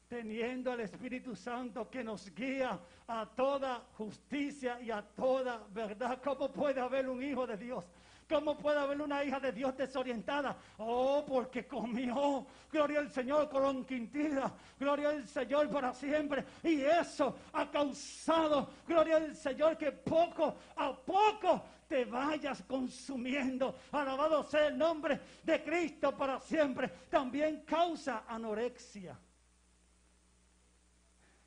teniendo 0.07 0.71
al 0.71 0.79
Espíritu 0.79 1.35
Santo 1.35 1.89
que 1.89 2.01
nos 2.01 2.33
guía 2.33 2.79
a 3.07 3.25
toda 3.35 3.79
justicia 3.97 4.79
y 4.79 4.89
a 4.89 5.01
toda 5.01 5.67
verdad. 5.67 6.21
¿Cómo 6.23 6.49
puede 6.49 6.79
haber 6.79 7.09
un 7.09 7.21
hijo 7.21 7.45
de 7.45 7.57
Dios? 7.57 7.85
¿Cómo 8.27 8.57
puede 8.57 8.79
haber 8.79 8.99
una 9.01 9.23
hija 9.23 9.39
de 9.39 9.51
Dios 9.51 9.77
desorientada? 9.77 10.57
Oh, 10.77 11.23
porque 11.27 11.67
comió, 11.67 12.45
gloria 12.71 12.99
al 12.99 13.11
Señor, 13.11 13.49
con 13.49 13.85
quintida, 13.85 14.51
gloria 14.79 15.09
al 15.09 15.27
Señor 15.27 15.69
para 15.69 15.93
siempre. 15.93 16.43
Y 16.63 16.81
eso 16.81 17.37
ha 17.53 17.69
causado, 17.69 18.69
gloria 18.87 19.17
al 19.17 19.35
Señor, 19.35 19.77
que 19.77 19.91
poco 19.91 20.55
a 20.75 20.95
poco 20.95 21.63
te 21.87 22.05
vayas 22.05 22.63
consumiendo. 22.63 23.75
Alabado 23.91 24.43
sea 24.43 24.67
el 24.67 24.77
nombre 24.77 25.19
de 25.43 25.63
Cristo 25.63 26.17
para 26.17 26.39
siempre. 26.39 26.87
También 27.09 27.63
causa 27.63 28.23
anorexia. 28.27 29.19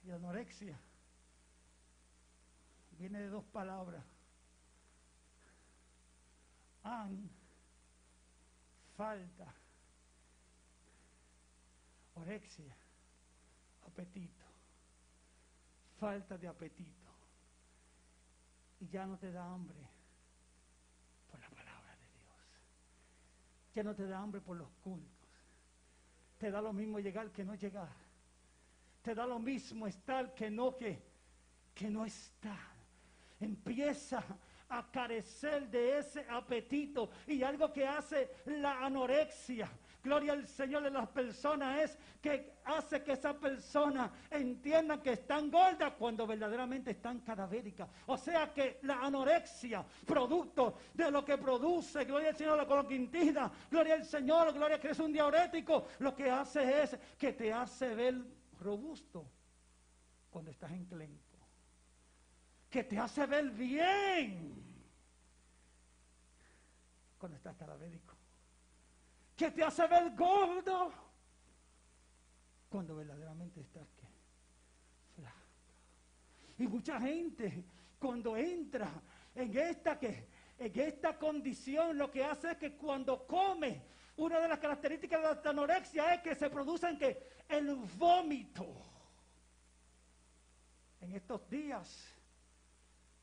Y 0.05 0.11
anorexia 0.11 0.79
viene 2.99 3.21
de 3.21 3.29
dos 3.29 3.45
palabras. 3.45 4.05
Falta, 8.97 9.55
orexia, 12.15 12.75
apetito, 13.87 14.45
falta 16.01 16.37
de 16.39 16.49
apetito. 16.49 17.13
Y 18.81 18.89
ya 18.89 19.07
no 19.07 19.19
te 19.19 19.31
da 19.31 19.45
hambre 19.45 19.79
por 21.31 21.39
la 21.41 21.49
palabra 21.51 21.95
de 21.97 22.19
Dios. 22.19 22.37
Ya 23.75 23.83
no 23.83 23.95
te 23.95 24.07
da 24.07 24.19
hambre 24.19 24.41
por 24.41 24.57
los 24.57 24.71
cultos. 24.83 25.29
Te 26.39 26.51
da 26.51 26.63
lo 26.63 26.73
mismo 26.73 27.01
llegar 27.01 27.31
que 27.31 27.45
no 27.45 27.55
llegar. 27.55 27.95
Te 29.03 29.15
da 29.15 29.27
lo 29.27 29.39
mismo 29.39 29.87
estar 29.87 30.35
que 30.35 30.51
no 30.51 30.77
que, 30.77 31.03
que 31.75 31.91
no 31.91 32.05
estar. 32.05 32.73
Empieza 33.41 34.25
a 34.69 34.91
carecer 34.91 35.69
de 35.69 35.99
ese 35.99 36.25
apetito. 36.29 37.11
Y 37.27 37.43
algo 37.43 37.73
que 37.73 37.87
hace 37.87 38.31
la 38.47 38.85
anorexia, 38.85 39.71
gloria 40.03 40.33
al 40.33 40.47
Señor 40.47 40.83
de 40.83 40.91
las 40.91 41.09
personas, 41.09 41.81
es 41.81 41.99
que 42.21 42.59
hace 42.65 43.03
que 43.03 43.13
esa 43.13 43.39
persona 43.39 44.11
entienda 44.31 45.03
que 45.03 45.13
están 45.13 45.51
gordas 45.51 45.95
cuando 45.99 46.27
verdaderamente 46.27 46.93
están 46.93 47.21
cadavéricas. 47.21 47.89
O 48.07 48.17
sea 48.17 48.53
que 48.53 48.79
la 48.83 49.01
anorexia, 49.01 49.85
producto 50.07 50.79
de 50.95 51.11
lo 51.11 51.25
que 51.25 51.39
produce, 51.39 52.05
gloria 52.05 52.31
al 52.31 52.37
Señor, 52.37 52.57
la 52.57 52.67
coloquintida, 52.67 53.51
gloria 53.71 53.95
al 53.95 54.05
Señor, 54.05 54.53
gloria 54.53 54.81
que 54.81 54.91
es 54.91 54.99
un 54.99 55.13
diurético, 55.13 55.87
lo 56.01 56.15
que 56.15 56.31
hace 56.31 56.83
es 56.83 56.99
que 57.19 57.33
te 57.33 57.53
hace 57.53 57.95
ver 57.95 58.17
robusto 58.61 59.25
cuando 60.31 60.51
estás 60.51 60.73
enclenque 60.73 61.28
que 62.71 62.85
te 62.85 62.99
hace 62.99 63.27
ver 63.27 63.51
bien 63.51 64.55
cuando 67.19 67.37
estás 67.37 67.57
cadavérico, 67.57 68.15
que 69.37 69.51
te 69.51 69.65
hace 69.65 69.87
ver 69.87 70.15
gordo 70.15 70.93
cuando 72.69 72.97
verdaderamente 72.97 73.61
estás 73.61 73.89
que 73.97 74.07
flaco. 75.17 75.37
Y 76.59 76.69
mucha 76.69 77.01
gente 77.01 77.65
cuando 77.99 78.37
entra 78.37 78.91
en 79.35 79.57
esta 79.57 79.99
que 79.99 80.29
en 80.59 80.81
esta 80.81 81.17
condición 81.17 81.97
lo 81.97 82.11
que 82.11 82.25
hace 82.25 82.53
es 82.53 82.57
que 82.59 82.77
cuando 82.77 83.27
come 83.27 83.83
una 84.17 84.41
de 84.41 84.49
las 84.49 84.59
características 84.59 85.21
de 85.21 85.43
la 85.43 85.51
anorexia 85.51 86.15
es 86.15 86.23
que 86.23 86.35
se 86.35 86.51
producen 86.51 86.99
que 86.99 87.23
el 87.49 87.77
vómito. 87.77 88.67
En 91.01 91.13
estos 91.15 91.49
días 91.49 92.18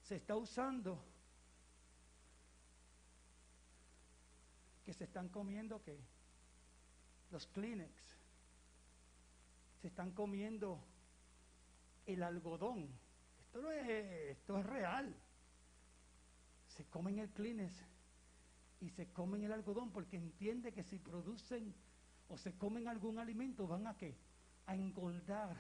se 0.07 0.15
está 0.17 0.35
usando 0.35 1.03
que 4.83 4.93
se 4.93 5.03
están 5.03 5.29
comiendo 5.29 5.81
que 5.81 5.99
los 7.31 7.47
Kleenex 7.47 7.91
se 9.81 9.87
están 9.87 10.11
comiendo 10.11 10.79
el 12.05 12.21
algodón. 12.21 12.87
Esto 13.39 13.61
no 13.61 13.71
es, 13.71 13.87
esto 14.37 14.59
es 14.59 14.65
real. 14.65 15.15
Se 16.67 16.85
comen 16.85 17.19
el 17.19 17.29
Kleenex 17.31 17.73
y 18.81 18.89
se 18.89 19.07
comen 19.07 19.43
el 19.43 19.51
algodón 19.51 19.91
porque 19.91 20.17
entiende 20.17 20.71
que 20.71 20.83
si 20.83 20.99
producen 20.99 21.73
o 22.29 22.37
se 22.37 22.53
comen 22.53 22.87
algún 22.87 23.17
alimento 23.17 23.67
van 23.67 23.87
a 23.87 23.97
qué? 23.97 24.15
A 24.67 24.75
engordar. 24.75 25.55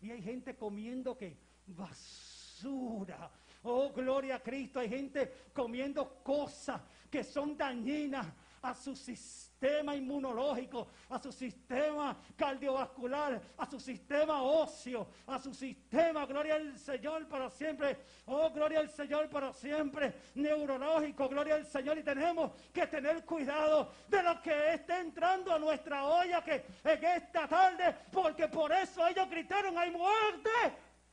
Y 0.00 0.10
hay 0.10 0.22
gente 0.22 0.56
comiendo 0.56 1.16
que 1.18 1.36
basura, 1.66 3.30
Oh, 3.62 3.90
gloria 3.90 4.36
a 4.36 4.42
Cristo. 4.42 4.80
Hay 4.80 4.88
gente 4.88 5.32
comiendo 5.52 6.22
cosas 6.22 6.80
que 7.10 7.22
son 7.24 7.56
dañinas 7.56 8.26
a 8.62 8.74
su 8.74 8.94
sistema 8.94 9.96
inmunológico, 9.96 10.88
a 11.08 11.18
su 11.18 11.32
sistema 11.32 12.16
cardiovascular, 12.36 13.40
a 13.56 13.66
su 13.66 13.80
sistema 13.80 14.42
óseo, 14.42 15.08
a 15.26 15.38
su 15.38 15.54
sistema, 15.54 16.26
gloria 16.26 16.56
al 16.56 16.78
Señor 16.78 17.26
para 17.26 17.48
siempre, 17.50 17.96
oh, 18.26 18.50
gloria 18.50 18.80
al 18.80 18.90
Señor 18.90 19.28
para 19.30 19.52
siempre, 19.52 20.12
neurológico, 20.34 21.28
gloria 21.28 21.54
al 21.54 21.66
Señor. 21.66 21.98
Y 21.98 22.02
tenemos 22.02 22.52
que 22.72 22.86
tener 22.86 23.24
cuidado 23.24 23.92
de 24.08 24.22
lo 24.22 24.40
que 24.42 24.74
está 24.74 25.00
entrando 25.00 25.54
a 25.54 25.58
nuestra 25.58 26.04
olla 26.04 26.44
que 26.44 26.64
en 26.84 27.04
esta 27.04 27.48
tarde, 27.48 27.96
porque 28.12 28.48
por 28.48 28.72
eso 28.72 29.06
ellos 29.06 29.28
gritaron, 29.30 29.76
hay 29.78 29.90
muerte 29.90 30.50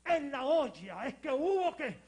en 0.05 0.31
la 0.31 0.45
olla. 0.45 1.05
Es 1.05 1.15
que 1.15 1.31
hubo 1.31 1.75
que 1.75 2.06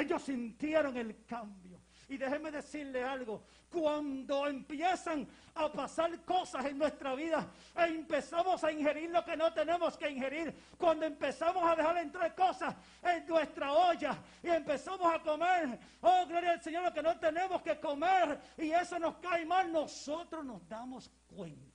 ellos 0.00 0.22
sintieron 0.22 0.96
el 0.96 1.24
cambio. 1.24 1.80
Y 2.08 2.16
déjeme 2.16 2.50
decirle 2.50 3.04
algo, 3.04 3.44
cuando 3.70 4.46
empiezan 4.46 5.28
a 5.54 5.70
pasar 5.70 6.24
cosas 6.24 6.64
en 6.64 6.78
nuestra 6.78 7.14
vida 7.14 7.46
e 7.76 7.84
empezamos 7.84 8.64
a 8.64 8.72
ingerir 8.72 9.10
lo 9.10 9.22
que 9.22 9.36
no 9.36 9.52
tenemos 9.52 9.98
que 9.98 10.08
ingerir, 10.08 10.54
cuando 10.78 11.04
empezamos 11.04 11.62
a 11.62 11.76
dejar 11.76 11.98
entrar 11.98 12.34
cosas 12.34 12.74
en 13.02 13.26
nuestra 13.26 13.72
olla 13.72 14.16
y 14.42 14.48
empezamos 14.48 15.12
a 15.12 15.22
comer, 15.22 15.78
oh 16.00 16.24
gloria 16.26 16.52
al 16.52 16.62
Señor, 16.62 16.84
lo 16.84 16.94
que 16.94 17.02
no 17.02 17.18
tenemos 17.18 17.60
que 17.60 17.78
comer 17.78 18.40
y 18.56 18.70
eso 18.70 18.98
nos 18.98 19.16
cae 19.16 19.44
mal, 19.44 19.70
nosotros 19.70 20.42
nos 20.46 20.66
damos 20.66 21.10
cuenta. 21.26 21.68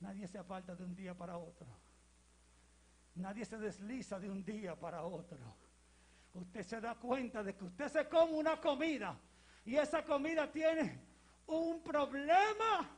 Nadie 0.00 0.26
se 0.26 0.38
aparta 0.38 0.74
de 0.74 0.82
un 0.82 0.96
día 0.96 1.14
para 1.14 1.36
otro. 1.36 1.68
Nadie 3.14 3.44
se 3.44 3.58
desliza 3.58 4.18
de 4.18 4.30
un 4.30 4.44
día 4.44 4.78
para 4.78 5.02
otro. 5.02 5.38
Usted 6.34 6.62
se 6.62 6.80
da 6.80 6.94
cuenta 6.94 7.42
de 7.42 7.56
que 7.56 7.64
usted 7.64 7.88
se 7.88 8.08
come 8.08 8.32
una 8.32 8.60
comida 8.60 9.18
y 9.64 9.76
esa 9.76 10.04
comida 10.04 10.50
tiene 10.50 11.00
un 11.46 11.82
problema. 11.82 12.96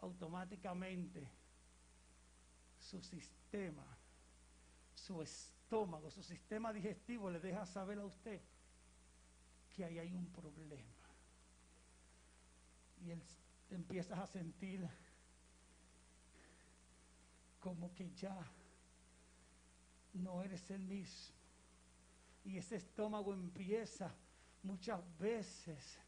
Automáticamente 0.00 1.28
su 2.78 3.00
sistema, 3.02 3.84
su 4.94 5.22
estómago, 5.22 6.10
su 6.10 6.22
sistema 6.22 6.72
digestivo 6.72 7.30
le 7.30 7.40
deja 7.40 7.66
saber 7.66 7.98
a 7.98 8.04
usted 8.04 8.40
que 9.74 9.84
ahí 9.84 9.98
hay 9.98 10.12
un 10.12 10.26
problema. 10.32 10.82
Y 13.04 13.10
él 13.10 13.22
empiezas 13.70 14.18
a 14.18 14.26
sentir 14.26 14.88
como 17.60 17.94
que 17.94 18.10
ya 18.14 18.36
no 20.14 20.42
eres 20.42 20.70
el 20.70 20.80
mismo. 20.80 21.34
Y 22.44 22.56
ese 22.56 22.76
estómago 22.76 23.32
empieza 23.32 24.14
muchas 24.62 25.00
veces, 25.18 25.98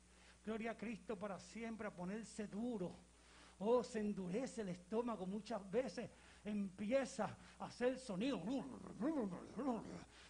gloria 0.45 0.73
a 0.73 0.77
Cristo 0.77 1.19
para 1.19 1.39
siempre, 1.39 1.87
a 1.87 1.95
ponerse 1.95 2.47
duro. 2.47 2.97
Oh, 3.59 3.83
se 3.83 4.01
endurece 4.01 4.63
el 4.63 4.71
estómago 4.71 5.27
muchas 5.27 5.71
veces, 5.71 6.09
empieza 6.45 7.37
a 7.59 7.67
hacer 7.67 7.99
sonido. 7.99 8.41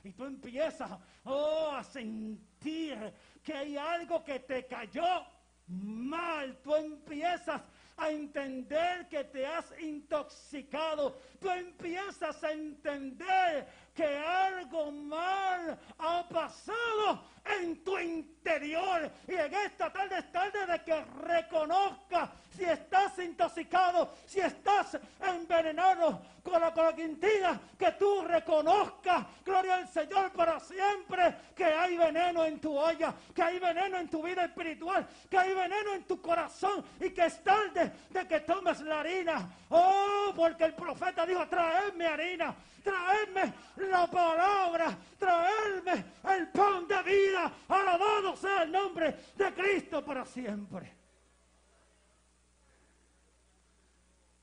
Y 0.03 0.13
tú 0.13 0.25
empiezas, 0.25 0.91
oh, 1.25 1.71
a 1.73 1.85
sentir 1.85 3.13
que 3.43 3.53
hay 3.53 3.77
algo 3.77 4.25
que 4.25 4.41
te 4.41 4.67
cayó 4.67 5.25
mal. 5.69 6.61
Tú 6.61 6.75
empiezas 6.75 7.63
a 8.01 8.11
entender 8.11 9.07
que 9.09 9.25
te 9.25 9.47
has 9.47 9.67
intoxicado. 9.79 11.21
Tú 11.39 11.51
empiezas 11.51 12.43
a 12.43 12.51
entender 12.51 13.67
que 13.95 14.17
algo 14.17 14.91
mal 14.91 15.79
ha 15.99 16.27
pasado 16.29 17.25
en 17.45 17.85
tu 17.85 17.99
interior. 17.99 19.11
Y 19.29 19.35
en 19.35 19.55
esta 19.55 19.93
tarde 19.93 20.19
es 20.19 20.33
tarde 20.33 20.67
de 20.67 20.83
que 20.83 21.05
reconozca 21.27 22.33
si 22.61 22.67
estás 22.67 23.19
intoxicado, 23.19 24.13
si 24.27 24.39
estás 24.39 24.99
envenenado 25.19 26.21
con 26.43 26.61
la 26.61 26.75
coloquintina, 26.75 27.59
que 27.79 27.93
tú 27.93 28.21
reconozcas, 28.21 29.25
gloria 29.43 29.77
al 29.77 29.89
Señor 29.89 30.31
para 30.33 30.61
siempre, 30.61 31.37
que 31.57 31.65
hay 31.65 31.97
veneno 31.97 32.45
en 32.45 32.61
tu 32.61 32.77
olla, 32.77 33.15
que 33.35 33.43
hay 33.43 33.59
veneno 33.59 33.97
en 33.97 34.11
tu 34.11 34.23
vida 34.23 34.45
espiritual, 34.45 35.09
que 35.31 35.39
hay 35.39 35.55
veneno 35.55 35.95
en 35.95 36.05
tu 36.05 36.21
corazón 36.21 36.85
y 37.01 37.09
que 37.09 37.25
es 37.25 37.43
tarde 37.43 37.93
de 38.11 38.29
que 38.29 38.41
tomes 38.41 38.79
la 38.83 39.01
harina. 39.01 39.49
Oh, 39.71 40.31
porque 40.37 40.65
el 40.65 40.75
profeta 40.75 41.25
dijo, 41.25 41.49
traedme 41.49 42.09
harina, 42.09 42.55
traedme 42.85 43.55
la 43.77 44.07
palabra, 44.07 44.99
traedme 45.19 46.05
el 46.37 46.49
pan 46.49 46.87
de 46.87 47.03
vida. 47.05 47.51
Alabado 47.69 48.37
sea 48.37 48.65
el 48.65 48.73
nombre 48.73 49.17
de 49.35 49.55
Cristo 49.55 50.05
para 50.05 50.27
siempre. 50.27 51.00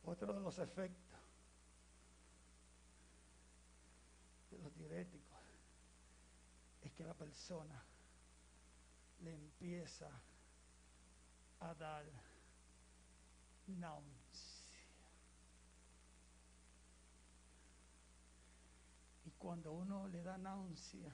Otro 0.07 0.31
de 0.31 0.39
los 0.39 0.57
efectos 0.57 1.19
de 4.49 4.57
los 4.57 4.73
diuréticos 4.73 5.37
es 6.81 6.93
que 6.93 7.03
la 7.03 7.13
persona 7.13 7.83
le 9.19 9.33
empieza 9.33 10.09
a 11.59 11.73
dar 11.73 12.05
náusea. 13.67 14.05
Y 19.25 19.31
cuando 19.31 19.73
uno 19.73 20.07
le 20.07 20.23
da 20.23 20.37
náusea, 20.37 21.13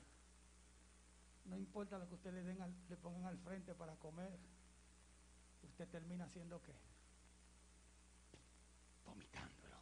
no 1.46 1.58
importa 1.58 1.98
lo 1.98 2.08
que 2.08 2.14
usted 2.14 2.32
le, 2.32 2.44
den 2.44 2.60
le 2.90 2.98
pongan 2.98 3.26
al 3.26 3.40
frente 3.40 3.74
para 3.74 3.96
comer, 3.96 4.38
usted 5.64 5.88
termina 5.88 6.26
haciendo 6.26 6.62
qué? 6.62 6.93
Vomitándolo. 9.06 9.78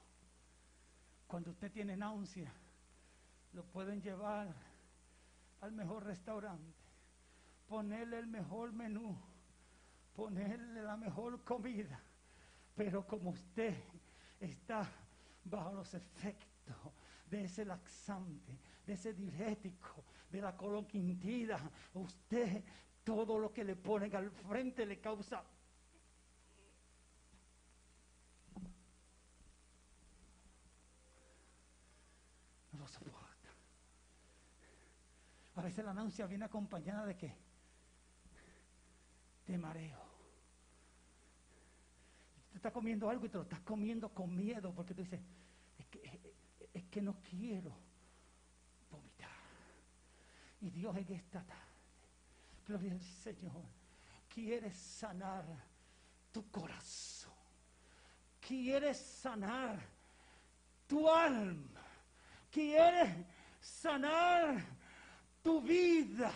Cuando 1.28 1.52
usted 1.52 1.72
tiene 1.72 1.96
náusea, 1.96 2.52
lo 3.54 3.64
pueden 3.66 4.02
llevar 4.02 4.54
al 5.62 5.72
mejor 5.72 6.06
restaurante, 6.06 6.80
ponerle 7.68 8.20
el 8.20 8.28
mejor 8.28 8.72
menú, 8.72 9.18
ponerle 10.16 10.82
la 10.82 10.98
mejor 10.98 11.44
comida. 11.44 12.00
Pero 12.76 13.06
como 13.06 13.32
usted 13.32 13.76
está 14.40 14.90
bajo 15.44 15.74
los 15.74 15.94
efectos 15.94 16.76
de 17.30 17.46
ese 17.46 17.66
laxante, 17.66 18.58
de 18.86 18.94
ese 18.94 19.14
diurético, 19.14 20.04
de 20.30 20.42
la 20.42 20.56
coloquintida, 20.56 21.60
usted 21.94 22.64
todo 23.04 23.38
lo 23.38 23.52
que 23.52 23.64
le 23.64 23.76
ponen 23.76 24.16
al 24.16 24.32
frente 24.32 24.86
le 24.86 25.00
causa 25.00 25.44
no 32.72 32.80
lo 32.80 32.88
soporta. 32.88 33.50
A 35.62 35.64
veces 35.64 35.86
la 35.86 35.94
náusea 35.94 36.26
viene 36.26 36.46
acompañada 36.46 37.06
de 37.06 37.16
qué? 37.16 37.36
De 39.46 39.60
mareo. 39.60 40.02
Tú 42.50 42.56
estás 42.56 42.72
comiendo 42.74 43.08
algo 43.08 43.28
y 43.28 43.30
te 43.30 43.38
lo 43.38 43.44
estás 43.44 43.60
comiendo 43.60 44.10
con 44.10 44.36
miedo 44.36 44.74
porque 44.74 44.96
tú 44.96 45.04
dices, 45.04 45.20
es 45.78 45.86
que, 45.86 46.34
es 46.74 46.84
que 46.86 47.00
no 47.04 47.22
quiero 47.22 47.78
vomitar. 48.90 49.30
Y 50.62 50.72
Dios 50.72 50.98
en 50.98 51.14
esta 51.14 51.44
tarde, 51.44 51.62
gloria 52.66 52.94
al 52.94 53.02
Señor, 53.04 53.64
quiere 54.34 54.74
sanar 54.74 55.46
tu 56.32 56.50
corazón. 56.50 57.36
Quiere 58.40 58.96
sanar 58.96 59.80
tu 60.88 61.08
alma. 61.08 61.86
Quiere 62.50 63.28
sanar 63.60 64.81
tu 65.42 65.62
vida. 65.62 66.32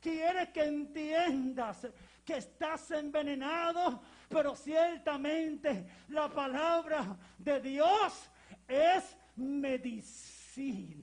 Quiere 0.00 0.52
que 0.52 0.64
entiendas 0.64 1.86
que 2.24 2.36
estás 2.36 2.90
envenenado, 2.90 4.00
pero 4.28 4.54
ciertamente 4.54 5.86
la 6.08 6.28
palabra 6.28 7.16
de 7.38 7.60
Dios 7.60 8.30
es 8.68 9.16
medicina. 9.36 11.02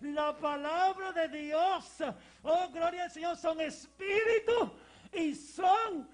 La 0.00 0.36
palabra 0.36 1.12
de 1.12 1.28
Dios, 1.28 2.02
oh 2.42 2.68
gloria 2.70 3.04
al 3.04 3.10
Señor, 3.10 3.36
son 3.36 3.60
espíritu 3.60 4.72
y 5.12 5.34
son 5.34 6.08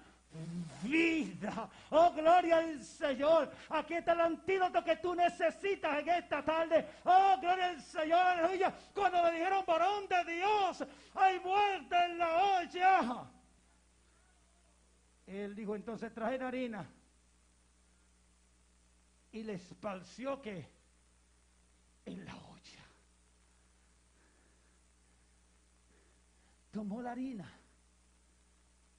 vida. 0.83 1.69
Oh, 1.91 2.11
gloria 2.13 2.57
al 2.57 2.83
Señor. 2.83 3.51
Aquí 3.69 3.95
está 3.95 4.13
el 4.13 4.21
antídoto 4.21 4.83
que 4.83 4.97
tú 4.97 5.15
necesitas 5.15 5.99
en 5.99 6.09
esta 6.09 6.43
tarde. 6.43 6.87
Oh, 7.03 7.37
gloria 7.41 7.69
al 7.69 7.81
Señor. 7.81 8.19
Aleluya. 8.19 8.73
Cuando 8.93 9.23
le 9.23 9.31
dijeron 9.33 9.65
varón 9.65 10.07
de 10.07 10.33
Dios, 10.33 10.83
hay 11.15 11.39
muerte 11.39 11.95
en 12.05 12.17
la 12.17 12.43
olla. 12.59 13.25
Él 15.27 15.55
dijo 15.55 15.75
entonces 15.75 16.13
traje 16.13 16.41
harina 16.43 16.87
y 19.31 19.43
le 19.43 19.53
esparció 19.53 20.41
que 20.41 20.69
en 22.05 22.25
la 22.25 22.35
olla. 22.35 22.85
Tomó 26.71 27.01
la 27.01 27.11
harina 27.11 27.51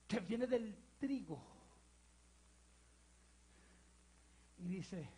que 0.09 0.20
viene 0.20 0.46
del 0.46 0.86
trigo 1.07 1.40
y 4.59 4.66
dice, 4.66 5.09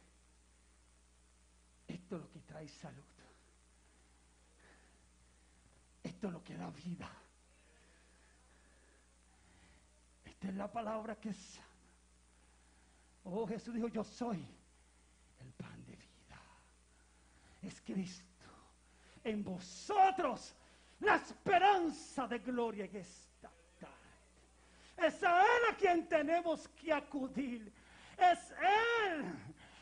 esto 1.86 2.16
es 2.16 2.22
lo 2.22 2.30
que 2.30 2.40
trae 2.40 2.68
salud. 2.68 3.04
Esto 6.02 6.26
es 6.26 6.32
lo 6.32 6.44
que 6.44 6.56
da 6.58 6.68
vida. 6.70 7.10
Esta 10.26 10.48
es 10.48 10.54
la 10.54 10.70
palabra 10.70 11.18
que 11.18 11.32
sana. 11.32 11.66
Oh, 13.24 13.46
Jesús 13.46 13.74
dijo, 13.74 13.88
yo 13.88 14.04
soy 14.04 14.46
el 15.40 15.52
pan 15.54 15.82
de 15.86 15.96
vida. 15.96 16.42
Es 17.62 17.80
Cristo. 17.80 18.46
En 19.24 19.42
vosotros 19.42 20.54
la 21.00 21.16
esperanza 21.16 22.26
de 22.26 22.40
gloria 22.40 22.84
esta 22.84 22.98
tarde. 22.98 23.27
Es 25.02 25.22
a 25.22 25.40
Él 25.40 25.62
a 25.70 25.76
quien 25.76 26.08
tenemos 26.08 26.68
que 26.68 26.92
acudir. 26.92 27.72
Es 28.18 28.52
Él 28.52 29.24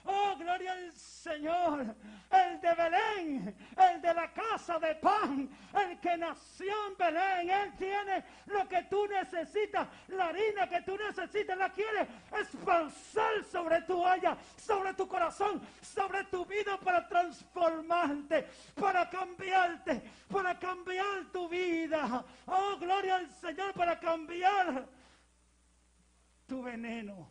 Oh, 0.08 0.36
gloria 0.36 0.72
al 0.72 0.92
Señor. 0.92 1.94
El 2.30 2.60
de 2.60 2.74
Belén, 2.74 3.56
el 3.76 4.02
de 4.02 4.14
la 4.14 4.32
casa 4.32 4.78
de 4.78 4.94
pan, 4.96 5.48
el 5.74 5.98
que 6.00 6.16
nació 6.16 6.72
en 6.88 6.96
Belén. 6.96 7.50
Él 7.50 7.72
tiene 7.76 8.24
lo 8.46 8.68
que 8.68 8.82
tú 8.84 9.06
necesitas. 9.08 9.88
La 10.08 10.28
harina 10.28 10.68
que 10.68 10.80
tú 10.82 10.96
necesitas 10.96 11.58
la 11.58 11.70
quiere 11.70 12.06
esparcer 12.40 13.44
sobre 13.50 13.82
tu 13.82 14.00
olla, 14.00 14.36
sobre 14.56 14.94
tu 14.94 15.08
corazón, 15.08 15.60
sobre 15.82 16.24
tu 16.24 16.44
vida 16.44 16.78
para 16.78 17.08
transformarte, 17.08 18.46
para 18.74 19.08
cambiarte, 19.10 20.02
para 20.30 20.58
cambiar 20.58 21.24
tu 21.32 21.48
vida. 21.48 22.24
Oh, 22.46 22.76
gloria 22.78 23.16
al 23.16 23.30
Señor, 23.30 23.72
para 23.72 23.98
cambiar 23.98 24.86
tu 26.46 26.62
veneno 26.62 27.30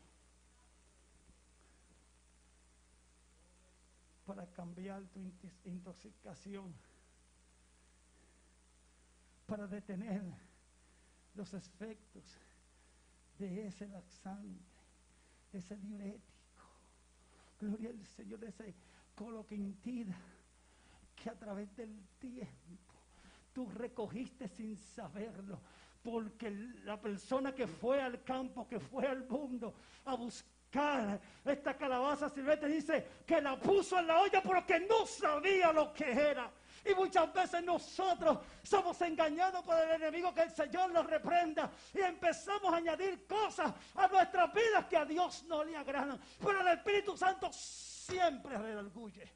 para 4.26 4.46
cambiar 4.48 5.04
tu 5.08 5.20
intoxicación, 5.66 6.74
para 9.46 9.68
detener 9.68 10.24
los 11.36 11.54
efectos 11.54 12.24
de 13.38 13.68
ese 13.68 13.88
laxante, 13.88 14.64
ese 15.54 15.78
diurético. 15.78 16.34
Gloria 17.60 17.90
al 17.90 18.06
Señor, 18.06 18.40
de 18.40 18.48
ese 18.48 18.76
coloquintida 19.14 20.16
que 21.16 21.30
a 21.30 21.36
través 21.36 21.74
del 21.76 22.06
tiempo 22.20 22.94
tú 23.54 23.70
recogiste 23.70 24.48
sin 24.50 24.76
saberlo. 24.76 25.60
Porque 26.06 26.52
la 26.84 27.02
persona 27.02 27.54
que 27.56 27.66
fue 27.66 28.00
al 28.00 28.24
campo, 28.24 28.68
que 28.68 28.80
fue 28.80 29.08
al 29.08 29.28
mundo 29.28 29.74
a 30.06 30.14
buscar 30.14 31.20
esta 31.44 31.76
calabaza 31.76 32.30
silvestre 32.30 32.70
dice 32.70 33.08
que 33.26 33.42
la 33.42 33.58
puso 33.60 33.98
en 33.98 34.06
la 34.08 34.20
olla 34.20 34.44
porque 34.44 34.80
no 34.82 35.08
sabía 35.08 35.74
lo 35.74 35.92
que 35.92 36.12
era. 36.12 36.52
Y 36.86 36.94
muchas 36.94 37.34
veces 37.34 37.64
nosotros 37.64 38.38
somos 38.62 39.02
engañados 39.02 39.64
por 39.64 39.80
el 39.80 39.90
enemigo 39.92 40.32
que 40.32 40.44
el 40.44 40.52
Señor 40.52 40.92
nos 40.92 41.08
reprenda 41.08 41.72
y 41.92 42.02
empezamos 42.02 42.72
a 42.72 42.78
añadir 42.78 43.26
cosas 43.26 43.74
a 43.96 44.08
nuestras 44.08 44.54
vidas 44.54 44.86
que 44.86 44.98
a 44.98 45.06
Dios 45.06 45.44
no 45.48 45.64
le 45.64 45.76
agradan. 45.76 46.20
Pero 46.40 46.62
el 46.62 46.68
Espíritu 46.68 47.18
Santo 47.18 47.50
siempre 47.52 48.56
redarguye. 48.58 49.34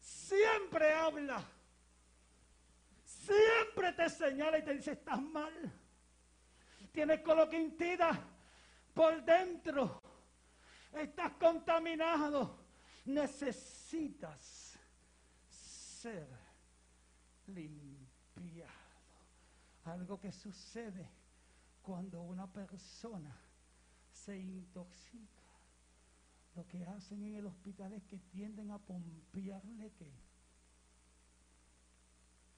siempre 0.00 0.92
habla. 0.92 1.42
Siempre 3.30 3.92
te 3.92 4.08
señala 4.08 4.58
y 4.58 4.64
te 4.64 4.74
dice, 4.74 4.92
estás 4.92 5.20
mal. 5.22 5.52
Tienes 6.92 7.20
coloquintida 7.20 8.10
por 8.92 9.22
dentro. 9.24 10.02
Estás 10.92 11.32
contaminado. 11.34 12.58
Necesitas 13.04 14.76
ser 15.48 16.26
limpiado. 17.46 18.70
Algo 19.84 20.18
que 20.18 20.32
sucede 20.32 21.08
cuando 21.82 22.22
una 22.22 22.46
persona 22.46 23.36
se 24.12 24.36
intoxica. 24.36 25.40
Lo 26.56 26.66
que 26.66 26.84
hacen 26.84 27.22
en 27.22 27.36
el 27.36 27.46
hospital 27.46 27.92
es 27.92 28.02
que 28.04 28.18
tienden 28.18 28.72
a 28.72 28.78
pompearle 28.78 29.92
que 29.92 30.12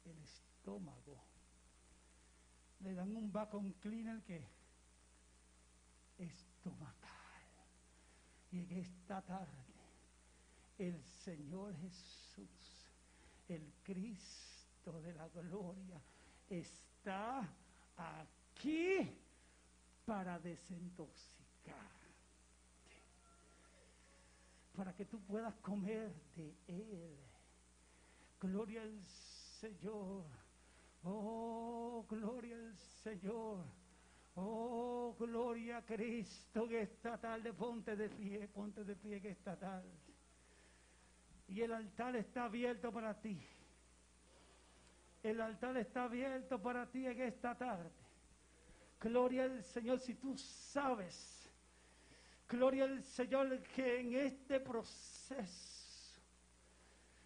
el 0.04 0.16
estómago. 0.62 1.18
Le 2.80 2.94
dan 2.94 3.16
un 3.16 3.32
vacuum 3.32 3.72
cleaner 3.80 4.22
que 4.22 4.44
estomacal. 6.18 7.10
Y 8.52 8.60
en 8.60 8.72
esta 8.72 9.22
tarde, 9.22 9.74
el 10.78 11.02
Señor 11.24 11.74
Jesús, 11.78 12.48
el 13.48 13.72
Cristo 13.82 15.00
de 15.00 15.12
la 15.14 15.28
gloria, 15.28 16.00
está 16.48 17.48
aquí 17.96 19.18
para 20.04 20.38
desintoxicar 20.38 21.42
para 24.76 24.94
que 24.94 25.04
tú 25.04 25.20
puedas 25.20 25.54
comer 25.56 26.10
de 26.34 26.56
Él. 26.66 27.16
Gloria 28.40 28.82
al 28.82 29.04
Señor. 29.60 30.41
Oh, 31.04 32.04
gloria 32.08 32.56
al 32.56 32.76
Señor. 32.76 33.64
Oh, 34.34 35.14
gloria 35.18 35.78
a 35.78 35.82
Cristo 35.82 36.66
que 36.66 36.82
esta 36.82 37.18
tarde 37.18 37.52
ponte 37.52 37.96
de 37.96 38.08
pie, 38.08 38.48
ponte 38.48 38.84
de 38.84 38.96
pie 38.96 39.20
que 39.20 39.30
esta 39.30 39.58
tarde. 39.58 39.90
Y 41.48 41.60
el 41.60 41.72
altar 41.72 42.16
está 42.16 42.44
abierto 42.44 42.90
para 42.92 43.20
ti. 43.20 43.38
El 45.22 45.40
altar 45.40 45.76
está 45.76 46.04
abierto 46.04 46.60
para 46.60 46.86
ti 46.90 47.06
en 47.06 47.20
esta 47.20 47.54
tarde. 47.54 47.90
Gloria 49.00 49.44
al 49.44 49.62
Señor 49.64 49.98
si 49.98 50.14
tú 50.14 50.36
sabes 50.38 51.42
Gloria 52.52 52.84
al 52.84 53.02
Señor 53.02 53.62
que 53.74 54.00
en 54.00 54.14
este 54.14 54.60
proceso, 54.60 56.20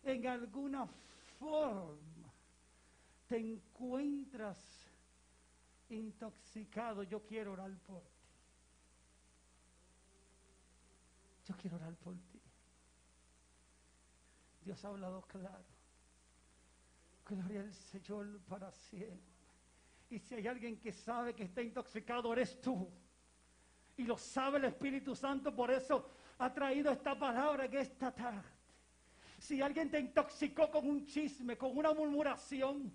en 0.05 0.24
alguna 0.24 0.87
forma, 1.41 1.99
te 3.27 3.37
encuentras 3.37 4.59
intoxicado. 5.89 7.03
Yo 7.03 7.24
quiero 7.24 7.53
orar 7.53 7.77
por 7.79 8.03
ti. 8.03 8.27
Yo 11.47 11.57
quiero 11.57 11.77
orar 11.77 11.95
por 11.97 12.14
ti. 12.14 12.41
Dios 14.62 14.85
ha 14.85 14.89
hablado 14.89 15.22
claro. 15.22 15.64
Gloria 17.24 17.61
al 17.61 17.72
Señor 17.72 18.41
para 18.49 18.70
siempre. 18.72 19.37
Y 20.11 20.18
si 20.18 20.35
hay 20.35 20.47
alguien 20.47 20.79
que 20.79 20.93
sabe 20.93 21.35
que 21.35 21.45
está 21.45 21.62
intoxicado, 21.62 22.33
eres 22.33 22.61
tú. 22.61 22.89
Y 23.97 24.05
lo 24.05 24.16
sabe 24.18 24.59
el 24.59 24.64
Espíritu 24.66 25.14
Santo, 25.16 25.55
por 25.55 25.70
eso 25.70 26.09
ha 26.39 26.53
traído 26.53 26.93
esta 26.93 27.18
palabra 27.18 27.68
que 27.68 27.81
esta 27.81 28.12
tarde. 28.12 28.49
Si 29.39 29.61
alguien 29.61 29.91
te 29.91 30.01
intoxicó 30.01 30.70
con 30.70 30.89
un 30.89 31.05
chisme, 31.05 31.57
con 31.57 31.77
una 31.77 31.93
murmuración, 31.93 32.93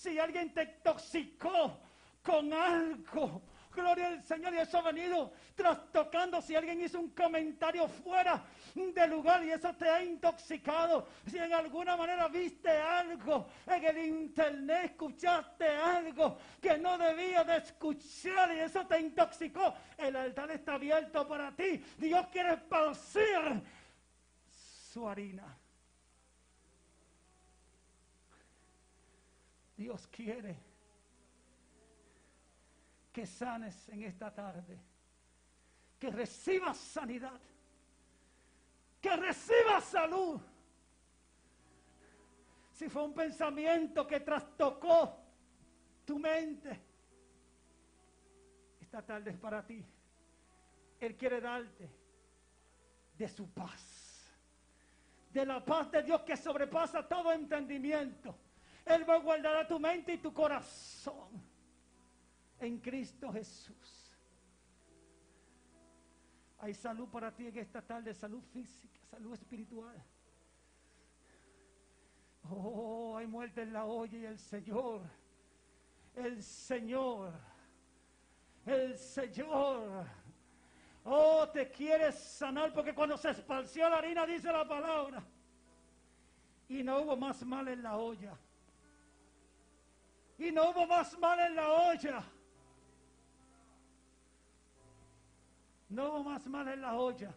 si 0.00 0.18
alguien 0.18 0.54
te 0.54 0.62
intoxicó 0.62 1.78
con 2.22 2.50
algo, 2.54 3.42
Gloria 3.74 4.08
al 4.08 4.22
Señor. 4.24 4.54
Y 4.54 4.58
eso 4.58 4.78
ha 4.78 4.82
venido 4.82 5.32
trastocando. 5.54 6.40
Si 6.40 6.56
alguien 6.56 6.80
hizo 6.80 6.98
un 6.98 7.10
comentario 7.10 7.86
fuera 7.86 8.42
de 8.74 9.06
lugar 9.06 9.44
y 9.44 9.50
eso 9.50 9.74
te 9.74 9.88
ha 9.88 10.02
intoxicado. 10.02 11.06
Si 11.26 11.36
en 11.36 11.52
alguna 11.52 11.96
manera 11.96 12.28
viste 12.28 12.70
algo 12.70 13.46
en 13.66 13.84
el 13.84 13.98
internet, 13.98 14.92
escuchaste 14.92 15.68
algo 15.68 16.38
que 16.60 16.78
no 16.78 16.96
debía 16.96 17.44
de 17.44 17.58
escuchar 17.58 18.54
y 18.56 18.60
eso 18.60 18.86
te 18.86 19.00
intoxicó. 19.00 19.74
El 19.98 20.16
altar 20.16 20.50
está 20.50 20.74
abierto 20.74 21.28
para 21.28 21.54
ti. 21.54 21.84
Dios 21.98 22.26
quiere 22.32 22.54
esparcir 22.54 23.62
su 24.48 25.06
harina. 25.06 25.59
Dios 29.80 30.06
quiere 30.08 30.58
que 33.10 33.24
sanes 33.24 33.88
en 33.88 34.02
esta 34.02 34.30
tarde, 34.30 34.78
que 35.98 36.10
recibas 36.10 36.76
sanidad, 36.76 37.40
que 39.00 39.16
recibas 39.16 39.82
salud. 39.84 40.38
Si 42.72 42.90
fue 42.90 43.04
un 43.04 43.14
pensamiento 43.14 44.06
que 44.06 44.20
trastocó 44.20 45.16
tu 46.04 46.18
mente, 46.18 46.78
esta 48.82 49.00
tarde 49.00 49.30
es 49.30 49.38
para 49.38 49.64
ti. 49.64 49.82
Él 51.00 51.16
quiere 51.16 51.40
darte 51.40 51.88
de 53.16 53.28
su 53.28 53.50
paz, 53.50 54.30
de 55.32 55.46
la 55.46 55.64
paz 55.64 55.90
de 55.90 56.02
Dios 56.02 56.20
que 56.20 56.36
sobrepasa 56.36 57.08
todo 57.08 57.32
entendimiento. 57.32 58.49
Él 58.84 59.08
va 59.08 59.14
a 59.14 59.18
guardar 59.18 59.56
a 59.56 59.66
tu 59.66 59.78
mente 59.78 60.14
y 60.14 60.18
tu 60.18 60.32
corazón 60.32 61.28
en 62.58 62.78
Cristo 62.78 63.32
Jesús. 63.32 64.16
Hay 66.58 66.74
salud 66.74 67.08
para 67.08 67.34
ti 67.34 67.46
en 67.46 67.58
esta 67.58 67.80
tarde, 67.80 68.12
salud 68.12 68.42
física, 68.52 69.00
salud 69.10 69.32
espiritual. 69.32 69.96
Oh, 72.50 73.16
hay 73.16 73.26
muerte 73.26 73.62
en 73.62 73.72
la 73.72 73.84
olla 73.84 74.18
y 74.18 74.24
el 74.26 74.38
Señor, 74.38 75.02
el 76.14 76.42
Señor, 76.42 77.32
el 78.66 78.98
Señor. 78.98 80.06
Oh, 81.04 81.48
te 81.48 81.70
quieres 81.70 82.16
sanar 82.18 82.72
porque 82.72 82.94
cuando 82.94 83.16
se 83.16 83.30
esparció 83.30 83.88
la 83.88 83.96
harina 83.96 84.26
dice 84.26 84.52
la 84.52 84.66
palabra. 84.66 85.22
Y 86.68 86.82
no 86.82 87.00
hubo 87.00 87.16
más 87.16 87.42
mal 87.44 87.68
en 87.68 87.82
la 87.82 87.96
olla. 87.96 88.36
Y 90.40 90.50
no 90.50 90.70
hubo 90.70 90.86
más 90.86 91.18
mal 91.18 91.38
en 91.38 91.54
la 91.54 91.68
olla. 91.70 92.24
No 95.90 96.24
más 96.24 96.46
mal 96.46 96.66
en 96.68 96.80
la 96.80 96.94
olla. 96.94 97.34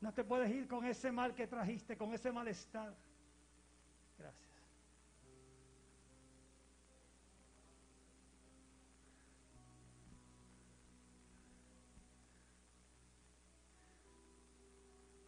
No 0.00 0.14
te 0.14 0.22
puedes 0.22 0.48
ir 0.48 0.68
con 0.68 0.84
ese 0.84 1.10
mal 1.10 1.34
que 1.34 1.48
trajiste, 1.48 1.96
con 1.96 2.14
ese 2.14 2.30
malestar. 2.30 2.94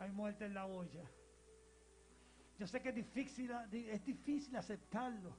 Hay 0.01 0.11
muerte 0.11 0.47
en 0.47 0.55
la 0.55 0.67
olla. 0.67 1.05
Yo 2.59 2.67
sé 2.67 2.81
que 2.83 2.89
es 2.89 2.95
difícil, 2.95 3.51
es 3.71 4.05
difícil 4.05 4.57
aceptarlo. 4.57 5.37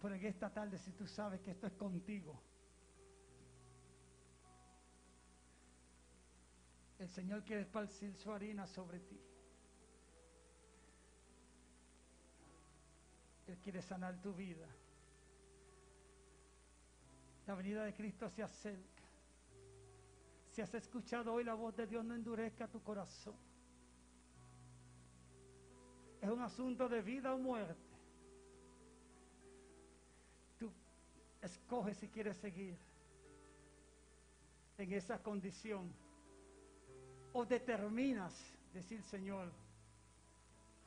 Pero 0.00 0.14
en 0.14 0.24
esta 0.24 0.50
tarde, 0.50 0.78
si 0.78 0.92
tú 0.92 1.06
sabes 1.06 1.40
que 1.42 1.50
esto 1.50 1.66
es 1.66 1.74
contigo, 1.74 2.40
el 6.98 7.08
Señor 7.10 7.44
quiere 7.44 7.62
esparcir 7.62 8.14
su 8.16 8.32
harina 8.32 8.66
sobre 8.66 9.00
ti. 9.00 9.20
Él 13.48 13.58
quiere 13.58 13.82
sanar 13.82 14.20
tu 14.22 14.32
vida. 14.32 14.66
La 17.46 17.54
venida 17.54 17.84
de 17.84 17.92
Cristo 17.92 18.30
se 18.30 18.42
acerca. 18.42 18.99
Si 20.50 20.60
has 20.60 20.74
escuchado 20.74 21.32
hoy 21.32 21.44
la 21.44 21.54
voz 21.54 21.76
de 21.76 21.86
Dios, 21.86 22.04
no 22.04 22.14
endurezca 22.14 22.66
tu 22.66 22.82
corazón. 22.82 23.36
Es 26.20 26.28
un 26.28 26.42
asunto 26.42 26.88
de 26.88 27.00
vida 27.02 27.32
o 27.34 27.38
muerte. 27.38 27.90
Escoge 31.40 31.94
si 31.94 32.08
quieres 32.08 32.36
seguir 32.36 32.76
en 34.76 34.92
esa 34.92 35.22
condición. 35.22 35.90
O 37.32 37.46
determinas 37.46 38.34
decir, 38.74 39.02
Señor, 39.04 39.50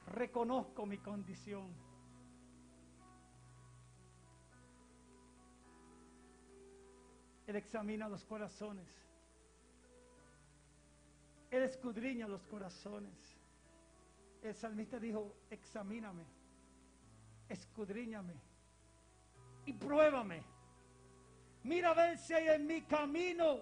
reconozco 0.07 0.85
mi 0.85 0.97
condición. 0.97 1.73
Él 7.47 7.55
examina 7.55 8.07
los 8.07 8.23
corazones. 8.25 9.02
Él 11.53 11.61
escudriña 11.61 12.27
los 12.27 12.41
corazones. 12.47 13.37
El 14.41 14.55
salmista 14.55 14.99
dijo, 14.99 15.35
examíname, 15.51 16.25
escudriñame 17.47 18.33
y 19.63 19.73
pruébame. 19.73 20.41
Mira 21.61 21.91
a 21.91 21.93
ver 21.93 22.17
si 22.17 22.33
hay 22.33 22.47
en 22.47 22.65
mi 22.65 22.81
camino 22.81 23.59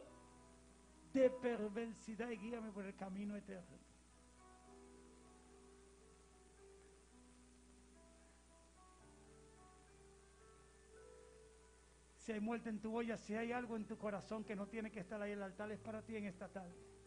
de 1.11 1.29
perversidad 1.31 2.29
y 2.29 2.37
guíame 2.37 2.71
por 2.71 2.85
el 2.85 2.95
camino 2.95 3.35
eterno. 3.35 3.77
Si 12.15 12.31
hay 12.31 12.39
muerte 12.39 12.69
en 12.69 12.79
tu 12.79 12.95
olla, 12.95 13.17
si 13.17 13.35
hay 13.35 13.51
algo 13.51 13.75
en 13.75 13.85
tu 13.85 13.97
corazón 13.97 14.45
que 14.45 14.55
no 14.55 14.67
tiene 14.67 14.89
que 14.91 15.01
estar 15.01 15.21
ahí 15.21 15.33
en 15.33 15.39
el 15.39 15.43
altar, 15.43 15.69
es 15.73 15.79
para 15.79 16.01
ti 16.01 16.15
en 16.15 16.27
esta 16.27 16.47
tarde. 16.47 17.00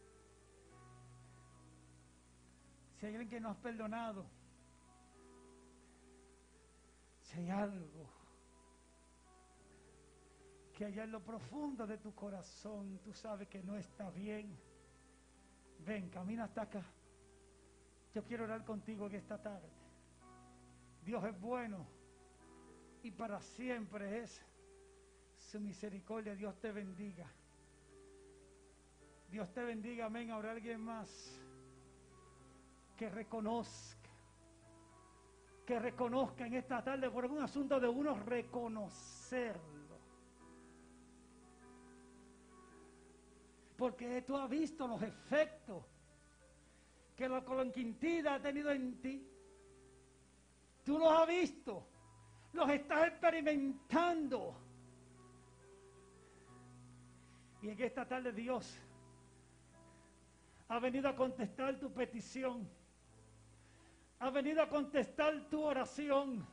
Si 3.05 3.09
hay 3.09 3.17
alguien 3.17 3.29
que 3.29 3.39
no 3.39 3.51
has 3.51 3.59
perdonado, 3.59 4.25
si 7.21 7.39
hay 7.39 7.51
algo 7.51 8.09
que 10.73 10.87
allá 10.87 11.05
en 11.05 11.13
lo 11.13 11.23
profundo 11.23 11.87
de 11.87 11.99
tu 11.99 12.15
corazón 12.15 12.99
tú 13.05 13.13
sabes 13.13 13.47
que 13.49 13.63
no 13.63 13.77
está 13.77 14.09
bien, 14.09 14.59
ven, 15.81 16.09
camina 16.09 16.45
hasta 16.45 16.63
acá. 16.63 16.83
Yo 18.15 18.25
quiero 18.25 18.45
orar 18.45 18.65
contigo 18.65 19.07
en 19.09 19.17
esta 19.17 19.37
tarde. 19.37 19.69
Dios 21.05 21.23
es 21.25 21.39
bueno 21.39 21.87
y 23.03 23.11
para 23.11 23.39
siempre 23.43 24.23
es 24.23 24.43
su 25.37 25.61
misericordia. 25.61 26.35
Dios 26.35 26.59
te 26.59 26.73
bendiga. 26.73 27.31
Dios 29.29 29.53
te 29.53 29.63
bendiga, 29.63 30.07
amén. 30.07 30.31
Ahora 30.31 30.53
alguien 30.53 30.81
más 30.81 31.44
que 32.97 33.09
reconozca, 33.09 34.11
que 35.67 35.79
reconozca 35.79 36.47
en 36.47 36.55
esta 36.55 36.83
tarde 36.83 37.11
por 37.11 37.27
un 37.27 37.43
asunto 37.43 37.81
de 37.81 37.89
uno 37.89 38.15
reconocerlo. 38.15 39.99
Porque 43.77 44.23
tú 44.23 44.37
has 44.37 44.49
visto 44.49 44.87
los 44.87 45.03
efectos 45.03 45.85
que 47.17 47.29
la 47.29 47.45
colonquintida 47.45 48.35
ha 48.35 48.41
tenido 48.41 48.71
en 48.71 49.01
ti. 49.01 49.29
Tú 50.85 50.99
los 50.99 51.11
has 51.11 51.27
visto, 51.27 51.87
los 52.53 52.69
estás 52.71 53.09
experimentando. 53.09 54.55
Y 57.63 57.71
en 57.71 57.81
esta 57.81 58.07
tarde 58.07 58.31
Dios 58.33 58.79
ha 60.69 60.79
venido 60.79 61.09
a 61.09 61.17
contestar 61.17 61.79
tu 61.79 61.93
petición. 61.93 62.69
Ha 64.25 64.31
venido 64.31 64.63
a 64.63 64.69
contestar 64.71 65.51
tu 65.51 65.63
oración. 65.63 66.47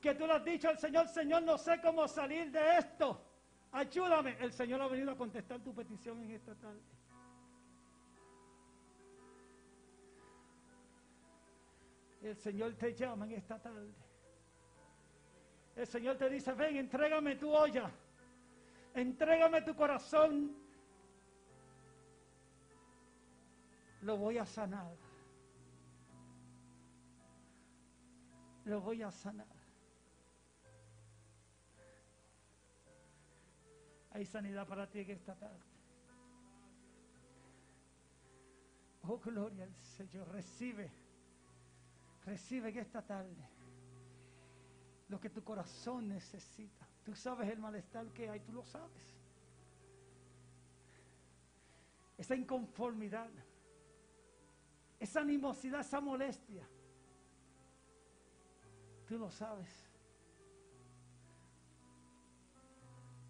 Que 0.00 0.14
tú 0.14 0.24
le 0.24 0.34
has 0.34 0.44
dicho 0.44 0.68
al 0.68 0.78
Señor, 0.78 1.08
Señor, 1.08 1.42
no 1.42 1.58
sé 1.58 1.80
cómo 1.80 2.06
salir 2.06 2.48
de 2.52 2.78
esto. 2.78 3.20
Ayúdame. 3.72 4.36
El 4.38 4.52
Señor 4.52 4.80
ha 4.80 4.86
venido 4.86 5.10
a 5.10 5.16
contestar 5.16 5.58
tu 5.58 5.74
petición 5.74 6.22
en 6.22 6.30
esta 6.30 6.54
tarde. 6.54 6.80
El 12.22 12.36
Señor 12.36 12.76
te 12.76 12.94
llama 12.94 13.24
en 13.24 13.32
esta 13.32 13.58
tarde. 13.58 13.92
El 15.74 15.86
Señor 15.88 16.18
te 16.18 16.30
dice, 16.30 16.52
ven, 16.52 16.76
entrégame 16.76 17.34
tu 17.34 17.50
olla. 17.50 17.90
Entrégame 18.94 19.62
tu 19.62 19.74
corazón. 19.74 20.54
Lo 24.02 24.16
voy 24.16 24.38
a 24.38 24.46
sanar. 24.46 24.99
Lo 28.70 28.80
voy 28.80 29.02
a 29.02 29.10
sanar. 29.10 29.48
Hay 34.12 34.24
sanidad 34.24 34.64
para 34.64 34.88
ti 34.88 35.00
en 35.00 35.10
esta 35.10 35.34
tarde. 35.34 35.58
Oh, 39.02 39.18
gloria 39.18 39.64
al 39.64 39.74
Señor. 39.74 40.28
Recibe. 40.28 40.88
Recibe 42.24 42.68
en 42.68 42.78
esta 42.78 43.02
tarde 43.02 43.44
lo 45.08 45.18
que 45.18 45.30
tu 45.30 45.42
corazón 45.42 46.06
necesita. 46.06 46.86
Tú 47.04 47.12
sabes 47.16 47.48
el 47.48 47.58
malestar 47.58 48.06
que 48.12 48.30
hay, 48.30 48.38
tú 48.38 48.52
lo 48.52 48.62
sabes. 48.62 49.16
Esa 52.16 52.36
inconformidad, 52.36 53.30
esa 55.00 55.22
animosidad, 55.22 55.80
esa 55.80 56.00
molestia. 56.00 56.68
Tú 59.10 59.18
lo 59.18 59.28
sabes. 59.28 59.68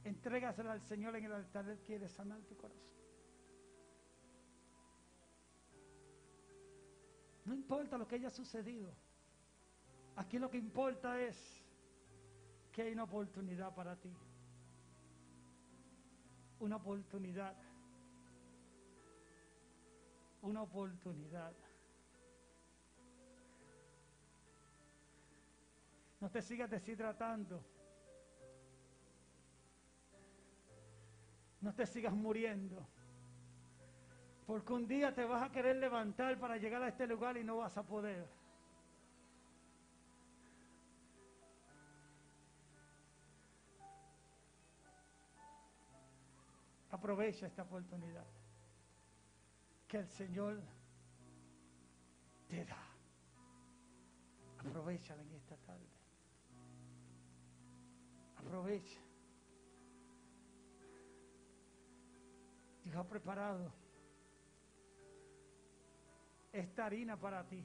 Entrégasela 0.05 0.73
al 0.73 0.83
Señor 0.83 1.17
en 1.17 1.25
el 1.25 1.33
altar. 1.33 1.67
Él 1.71 1.81
quiere 1.87 2.07
sanar 2.07 2.39
tu 2.43 2.55
corazón. 2.55 2.93
No 7.47 7.55
importa 7.55 7.97
lo 7.97 8.07
que 8.07 8.17
haya 8.17 8.29
sucedido. 8.29 8.93
Aquí 10.17 10.39
lo 10.39 10.51
que 10.51 10.59
importa 10.59 11.19
es 11.19 11.35
que 12.73 12.83
hay 12.83 12.93
una 12.93 13.05
oportunidad 13.05 13.75
para 13.75 13.97
ti. 13.97 14.15
Una 16.59 16.77
oportunidad. 16.77 17.57
Una 20.43 20.61
oportunidad. 20.61 21.55
No 26.21 26.31
te 26.31 26.43
sigas 26.43 26.71
deshidratando. 26.71 27.65
No 31.61 31.75
te 31.75 31.87
sigas 31.87 32.13
muriendo. 32.13 32.87
Porque 34.47 34.73
un 34.73 34.87
día 34.87 35.15
te 35.15 35.25
vas 35.25 35.43
a 35.43 35.53
querer 35.53 35.77
levantar 35.77 36.39
para 36.39 36.57
llegar 36.57 36.83
a 36.83 36.89
este 36.89 37.07
lugar 37.07 37.37
y 37.37 37.45
no 37.45 37.59
vas 37.59 37.77
a 37.77 37.83
poder. 37.83 38.29
Aprovecha 46.91 47.47
esta 47.47 47.63
oportunidad 47.63 48.27
que 49.87 49.99
el 49.99 50.09
Señor 50.09 50.61
te 52.49 52.65
da. 52.65 52.83
Aprovechala 54.59 55.23
en 55.23 55.31
Dios 62.85 62.97
ha 62.97 63.05
preparado 63.05 63.73
esta 66.53 66.87
harina 66.87 67.17
para 67.17 67.45
ti. 67.49 67.65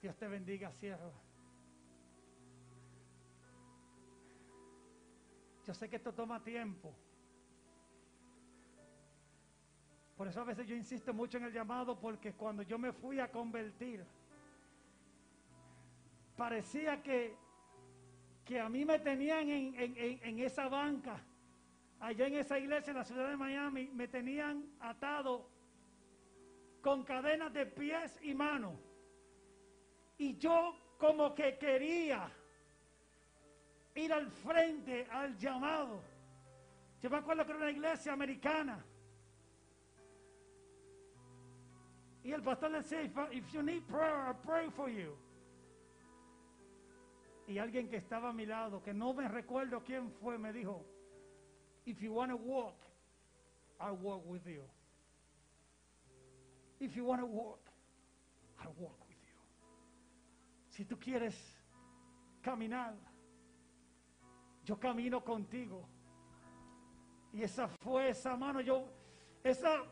Dios 0.00 0.16
te 0.16 0.28
bendiga, 0.28 0.72
sierva. 0.72 1.12
Yo 5.66 5.74
sé 5.74 5.88
que 5.88 5.96
esto 5.96 6.12
toma 6.12 6.42
tiempo. 6.42 6.92
Por 10.16 10.28
eso 10.28 10.40
a 10.40 10.44
veces 10.44 10.66
yo 10.66 10.74
insisto 10.74 11.14
mucho 11.14 11.38
en 11.38 11.44
el 11.44 11.52
llamado, 11.52 11.98
porque 11.98 12.32
cuando 12.32 12.62
yo 12.62 12.78
me 12.78 12.92
fui 12.92 13.20
a 13.20 13.30
convertir, 13.30 14.04
parecía 16.36 17.02
que, 17.02 17.36
que 18.44 18.60
a 18.60 18.68
mí 18.68 18.84
me 18.84 18.98
tenían 18.98 19.48
en, 19.48 19.74
en 19.96 20.38
esa 20.40 20.68
banca, 20.68 21.20
allá 22.00 22.26
en 22.26 22.34
esa 22.34 22.58
iglesia 22.58 22.90
en 22.90 22.96
la 22.96 23.04
ciudad 23.04 23.28
de 23.28 23.36
Miami, 23.36 23.88
me 23.94 24.08
tenían 24.08 24.64
atado 24.80 25.48
con 26.80 27.04
cadenas 27.04 27.52
de 27.52 27.66
pies 27.66 28.18
y 28.22 28.34
manos. 28.34 28.74
Y 30.18 30.36
yo 30.36 30.74
como 30.98 31.34
que 31.34 31.56
quería 31.58 32.30
ir 33.94 34.12
al 34.12 34.30
frente 34.30 35.06
al 35.10 35.36
llamado. 35.36 36.02
Yo 37.00 37.10
me 37.10 37.16
acuerdo 37.16 37.44
que 37.44 37.52
era 37.52 37.60
una 37.60 37.70
iglesia 37.70 38.12
americana. 38.12 38.84
Y 42.24 42.32
el 42.32 42.42
pastor 42.42 42.70
le 42.70 42.78
decía, 42.78 43.02
if 43.32 43.52
you 43.52 43.62
need 43.62 43.82
prayer, 43.88 44.14
I'll 44.26 44.34
pray 44.34 44.70
for 44.70 44.88
you. 44.88 45.16
Y 47.46 47.58
alguien 47.58 47.88
que 47.88 47.96
estaba 47.96 48.30
a 48.30 48.32
mi 48.32 48.46
lado, 48.46 48.82
que 48.82 48.94
no 48.94 49.12
me 49.14 49.28
recuerdo 49.28 49.82
quién 49.82 50.10
fue, 50.10 50.38
me 50.38 50.52
dijo, 50.52 50.86
if 51.84 52.00
you 52.00 52.14
want 52.14 52.30
to 52.30 52.36
walk, 52.36 52.76
I'll 53.80 53.96
walk 53.96 54.24
with 54.26 54.46
you. 54.46 54.62
If 56.78 56.96
you 56.96 57.04
want 57.04 57.20
to 57.20 57.26
walk, 57.26 57.60
I'll 58.60 58.74
walk 58.78 59.00
with 59.08 59.18
you. 59.22 59.38
Si 60.68 60.84
tú 60.84 60.98
quieres 60.98 61.34
caminar, 62.40 62.94
yo 64.64 64.76
camino 64.76 65.22
contigo. 65.22 65.88
Y 67.32 67.42
esa 67.42 67.66
fue 67.68 68.10
esa 68.10 68.36
mano, 68.36 68.60
yo, 68.60 68.86
esa, 69.42 69.84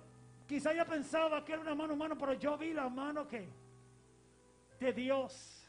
quizá 0.46 0.72
yo 0.74 0.84
pensaba 0.84 1.44
que 1.44 1.52
era 1.52 1.62
una 1.62 1.74
mano 1.74 1.94
humana, 1.94 2.14
pero 2.16 2.34
yo 2.34 2.56
vi 2.58 2.72
la 2.72 2.88
mano 2.88 3.26
que, 3.26 3.48
de 4.78 4.92
Dios. 4.92 5.59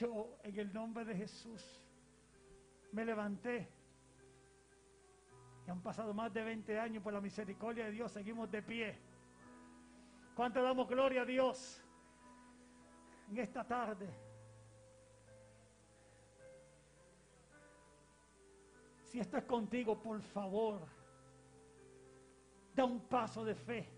En 0.00 0.58
el 0.58 0.72
nombre 0.72 1.04
de 1.04 1.14
Jesús, 1.14 1.80
me 2.92 3.04
levanté. 3.04 3.68
Y 5.66 5.70
han 5.70 5.80
pasado 5.80 6.12
más 6.12 6.32
de 6.32 6.44
20 6.44 6.78
años 6.78 7.02
por 7.02 7.12
la 7.12 7.20
misericordia 7.20 7.86
de 7.86 7.92
Dios, 7.92 8.12
seguimos 8.12 8.50
de 8.50 8.62
pie. 8.62 8.98
¿Cuánto 10.34 10.62
damos 10.62 10.86
gloria 10.86 11.22
a 11.22 11.24
Dios 11.24 11.82
en 13.30 13.38
esta 13.38 13.64
tarde? 13.64 14.08
Si 19.04 19.18
esto 19.18 19.38
es 19.38 19.44
contigo, 19.44 19.98
por 19.98 20.20
favor, 20.20 20.86
da 22.74 22.84
un 22.84 23.00
paso 23.00 23.44
de 23.44 23.54
fe. 23.54 23.95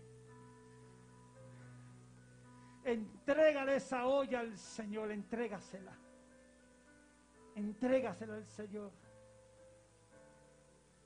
Entrégale 2.89 3.75
esa 3.75 4.07
olla 4.07 4.39
al 4.39 4.57
Señor, 4.57 5.11
entrégasela. 5.11 5.95
Entrégasela 7.53 8.33
al 8.33 8.47
Señor. 8.47 8.91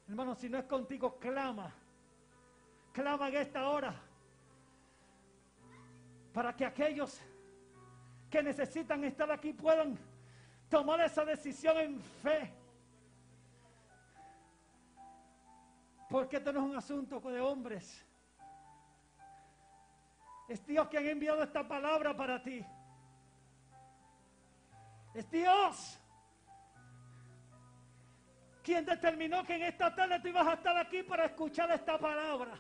Hermano, 0.07 0.33
si 0.33 0.47
no 0.47 0.59
es 0.59 0.63
contigo, 0.63 1.19
clama. 1.19 1.73
Clama 2.93 3.27
en 3.27 3.35
esta 3.35 3.67
hora. 3.67 3.93
Para 6.31 6.55
que 6.55 6.65
aquellos 6.65 7.19
que 8.29 8.41
necesitan 8.41 9.03
estar 9.03 9.29
aquí 9.29 9.51
puedan 9.51 9.97
tomar 10.69 11.01
esa 11.01 11.25
decisión 11.25 11.77
en 11.77 11.99
fe. 11.99 12.53
Porque 16.09 16.37
esto 16.37 16.53
no 16.53 16.61
es 16.61 16.65
un 16.65 16.77
asunto 16.77 17.19
de 17.19 17.41
hombres. 17.41 18.05
Es 20.47 20.65
Dios 20.65 20.87
quien 20.89 21.07
ha 21.07 21.11
enviado 21.11 21.43
esta 21.43 21.67
palabra 21.67 22.15
para 22.15 22.41
ti. 22.41 22.65
Es 25.13 25.29
Dios 25.29 25.99
quien 28.63 28.85
determinó 28.85 29.43
que 29.43 29.55
en 29.55 29.63
esta 29.63 29.93
tarde 29.93 30.19
tú 30.21 30.29
ibas 30.29 30.47
a 30.47 30.53
estar 30.53 30.77
aquí 30.77 31.03
para 31.03 31.25
escuchar 31.25 31.69
esta 31.71 31.99
palabra. 31.99 32.57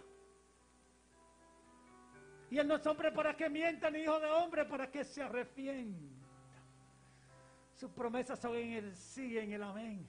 Y 2.49 2.59
Él 2.59 2.67
no 2.67 2.75
es 2.75 2.85
hombre 2.85 3.11
para 3.11 3.35
que 3.35 3.49
mienta, 3.49 3.89
ni 3.89 3.99
hijo 3.99 4.19
de 4.19 4.29
hombre 4.29 4.65
para 4.65 4.91
que 4.91 5.03
se 5.03 5.23
arrepienta. 5.23 6.27
Sus 7.73 7.89
promesas 7.91 8.39
son 8.39 8.55
en 8.55 8.73
el 8.73 8.95
sí, 8.95 9.37
en 9.37 9.53
el 9.53 9.63
amén. 9.63 10.07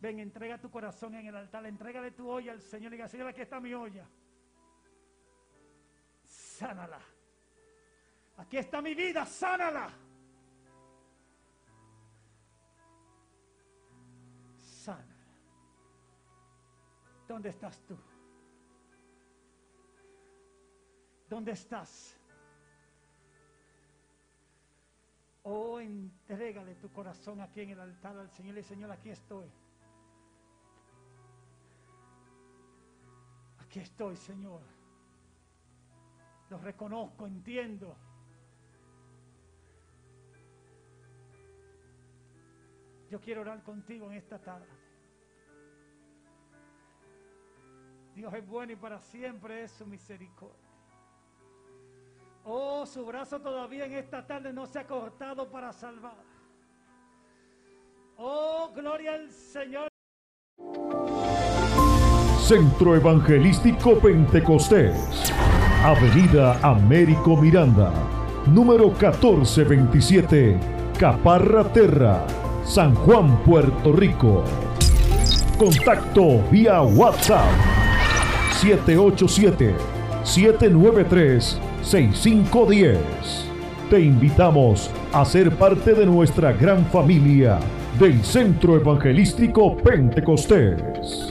Ven, 0.00 0.20
entrega 0.20 0.58
tu 0.58 0.70
corazón 0.70 1.14
en 1.14 1.26
el 1.26 1.36
altar, 1.36 1.66
entrégale 1.66 2.12
tu 2.12 2.28
olla 2.30 2.52
al 2.52 2.62
Señor 2.62 2.92
y 2.92 2.96
diga, 2.96 3.08
Señor, 3.08 3.28
aquí 3.28 3.40
está 3.40 3.60
mi 3.60 3.74
olla. 3.74 4.08
Sánala. 6.66 6.98
Aquí 8.38 8.56
está 8.56 8.82
mi 8.82 8.92
vida, 8.92 9.24
sánala. 9.24 9.88
Sánala. 14.58 15.14
¿Dónde 17.28 17.50
estás 17.50 17.78
tú? 17.86 17.96
¿Dónde 21.28 21.52
estás? 21.52 22.18
Oh, 25.44 25.78
entrégale 25.78 26.74
tu 26.74 26.90
corazón 26.90 27.40
aquí 27.42 27.60
en 27.60 27.70
el 27.70 27.78
altar 27.78 28.18
al 28.18 28.30
Señor 28.32 28.58
y 28.58 28.64
Señor, 28.64 28.90
aquí 28.90 29.10
estoy. 29.10 29.48
Aquí 33.60 33.78
estoy, 33.78 34.16
Señor. 34.16 34.75
Lo 36.50 36.58
reconozco, 36.58 37.26
entiendo. 37.26 37.96
Yo 43.10 43.20
quiero 43.20 43.42
orar 43.42 43.62
contigo 43.62 44.10
en 44.10 44.16
esta 44.16 44.38
tarde. 44.38 44.66
Dios 48.14 48.32
es 48.32 48.46
bueno 48.46 48.72
y 48.72 48.76
para 48.76 49.00
siempre 49.00 49.64
es 49.64 49.72
su 49.72 49.86
misericordia. 49.86 50.66
Oh, 52.44 52.86
su 52.86 53.04
brazo 53.04 53.40
todavía 53.40 53.86
en 53.86 53.92
esta 53.92 54.26
tarde 54.26 54.52
no 54.52 54.66
se 54.66 54.78
ha 54.78 54.86
cortado 54.86 55.50
para 55.50 55.72
salvar. 55.72 56.24
Oh, 58.16 58.72
gloria 58.74 59.14
al 59.14 59.30
Señor. 59.30 59.88
Centro 62.38 62.94
Evangelístico 62.94 63.98
Pentecostés, 63.98 65.32
Avenida 65.84 66.58
Américo 66.62 67.36
Miranda, 67.36 67.92
número 68.46 68.90
1427, 68.90 70.56
Caparra 70.98 71.64
Terra, 71.64 72.26
San 72.64 72.94
Juan, 72.94 73.36
Puerto 73.44 73.92
Rico. 73.92 74.42
Contacto 75.56 76.42
vía 76.50 76.82
WhatsApp 76.82 77.50
787 78.60 79.74
793 80.24 81.58
6510. 81.82 82.98
Te 83.88 84.00
invitamos 84.00 84.90
a 85.12 85.24
ser 85.24 85.52
parte 85.52 85.94
de 85.94 86.04
nuestra 86.04 86.52
gran 86.52 86.84
familia 86.86 87.60
del 88.00 88.24
Centro 88.24 88.76
Evangelístico 88.76 89.76
Pentecostés. 89.76 91.25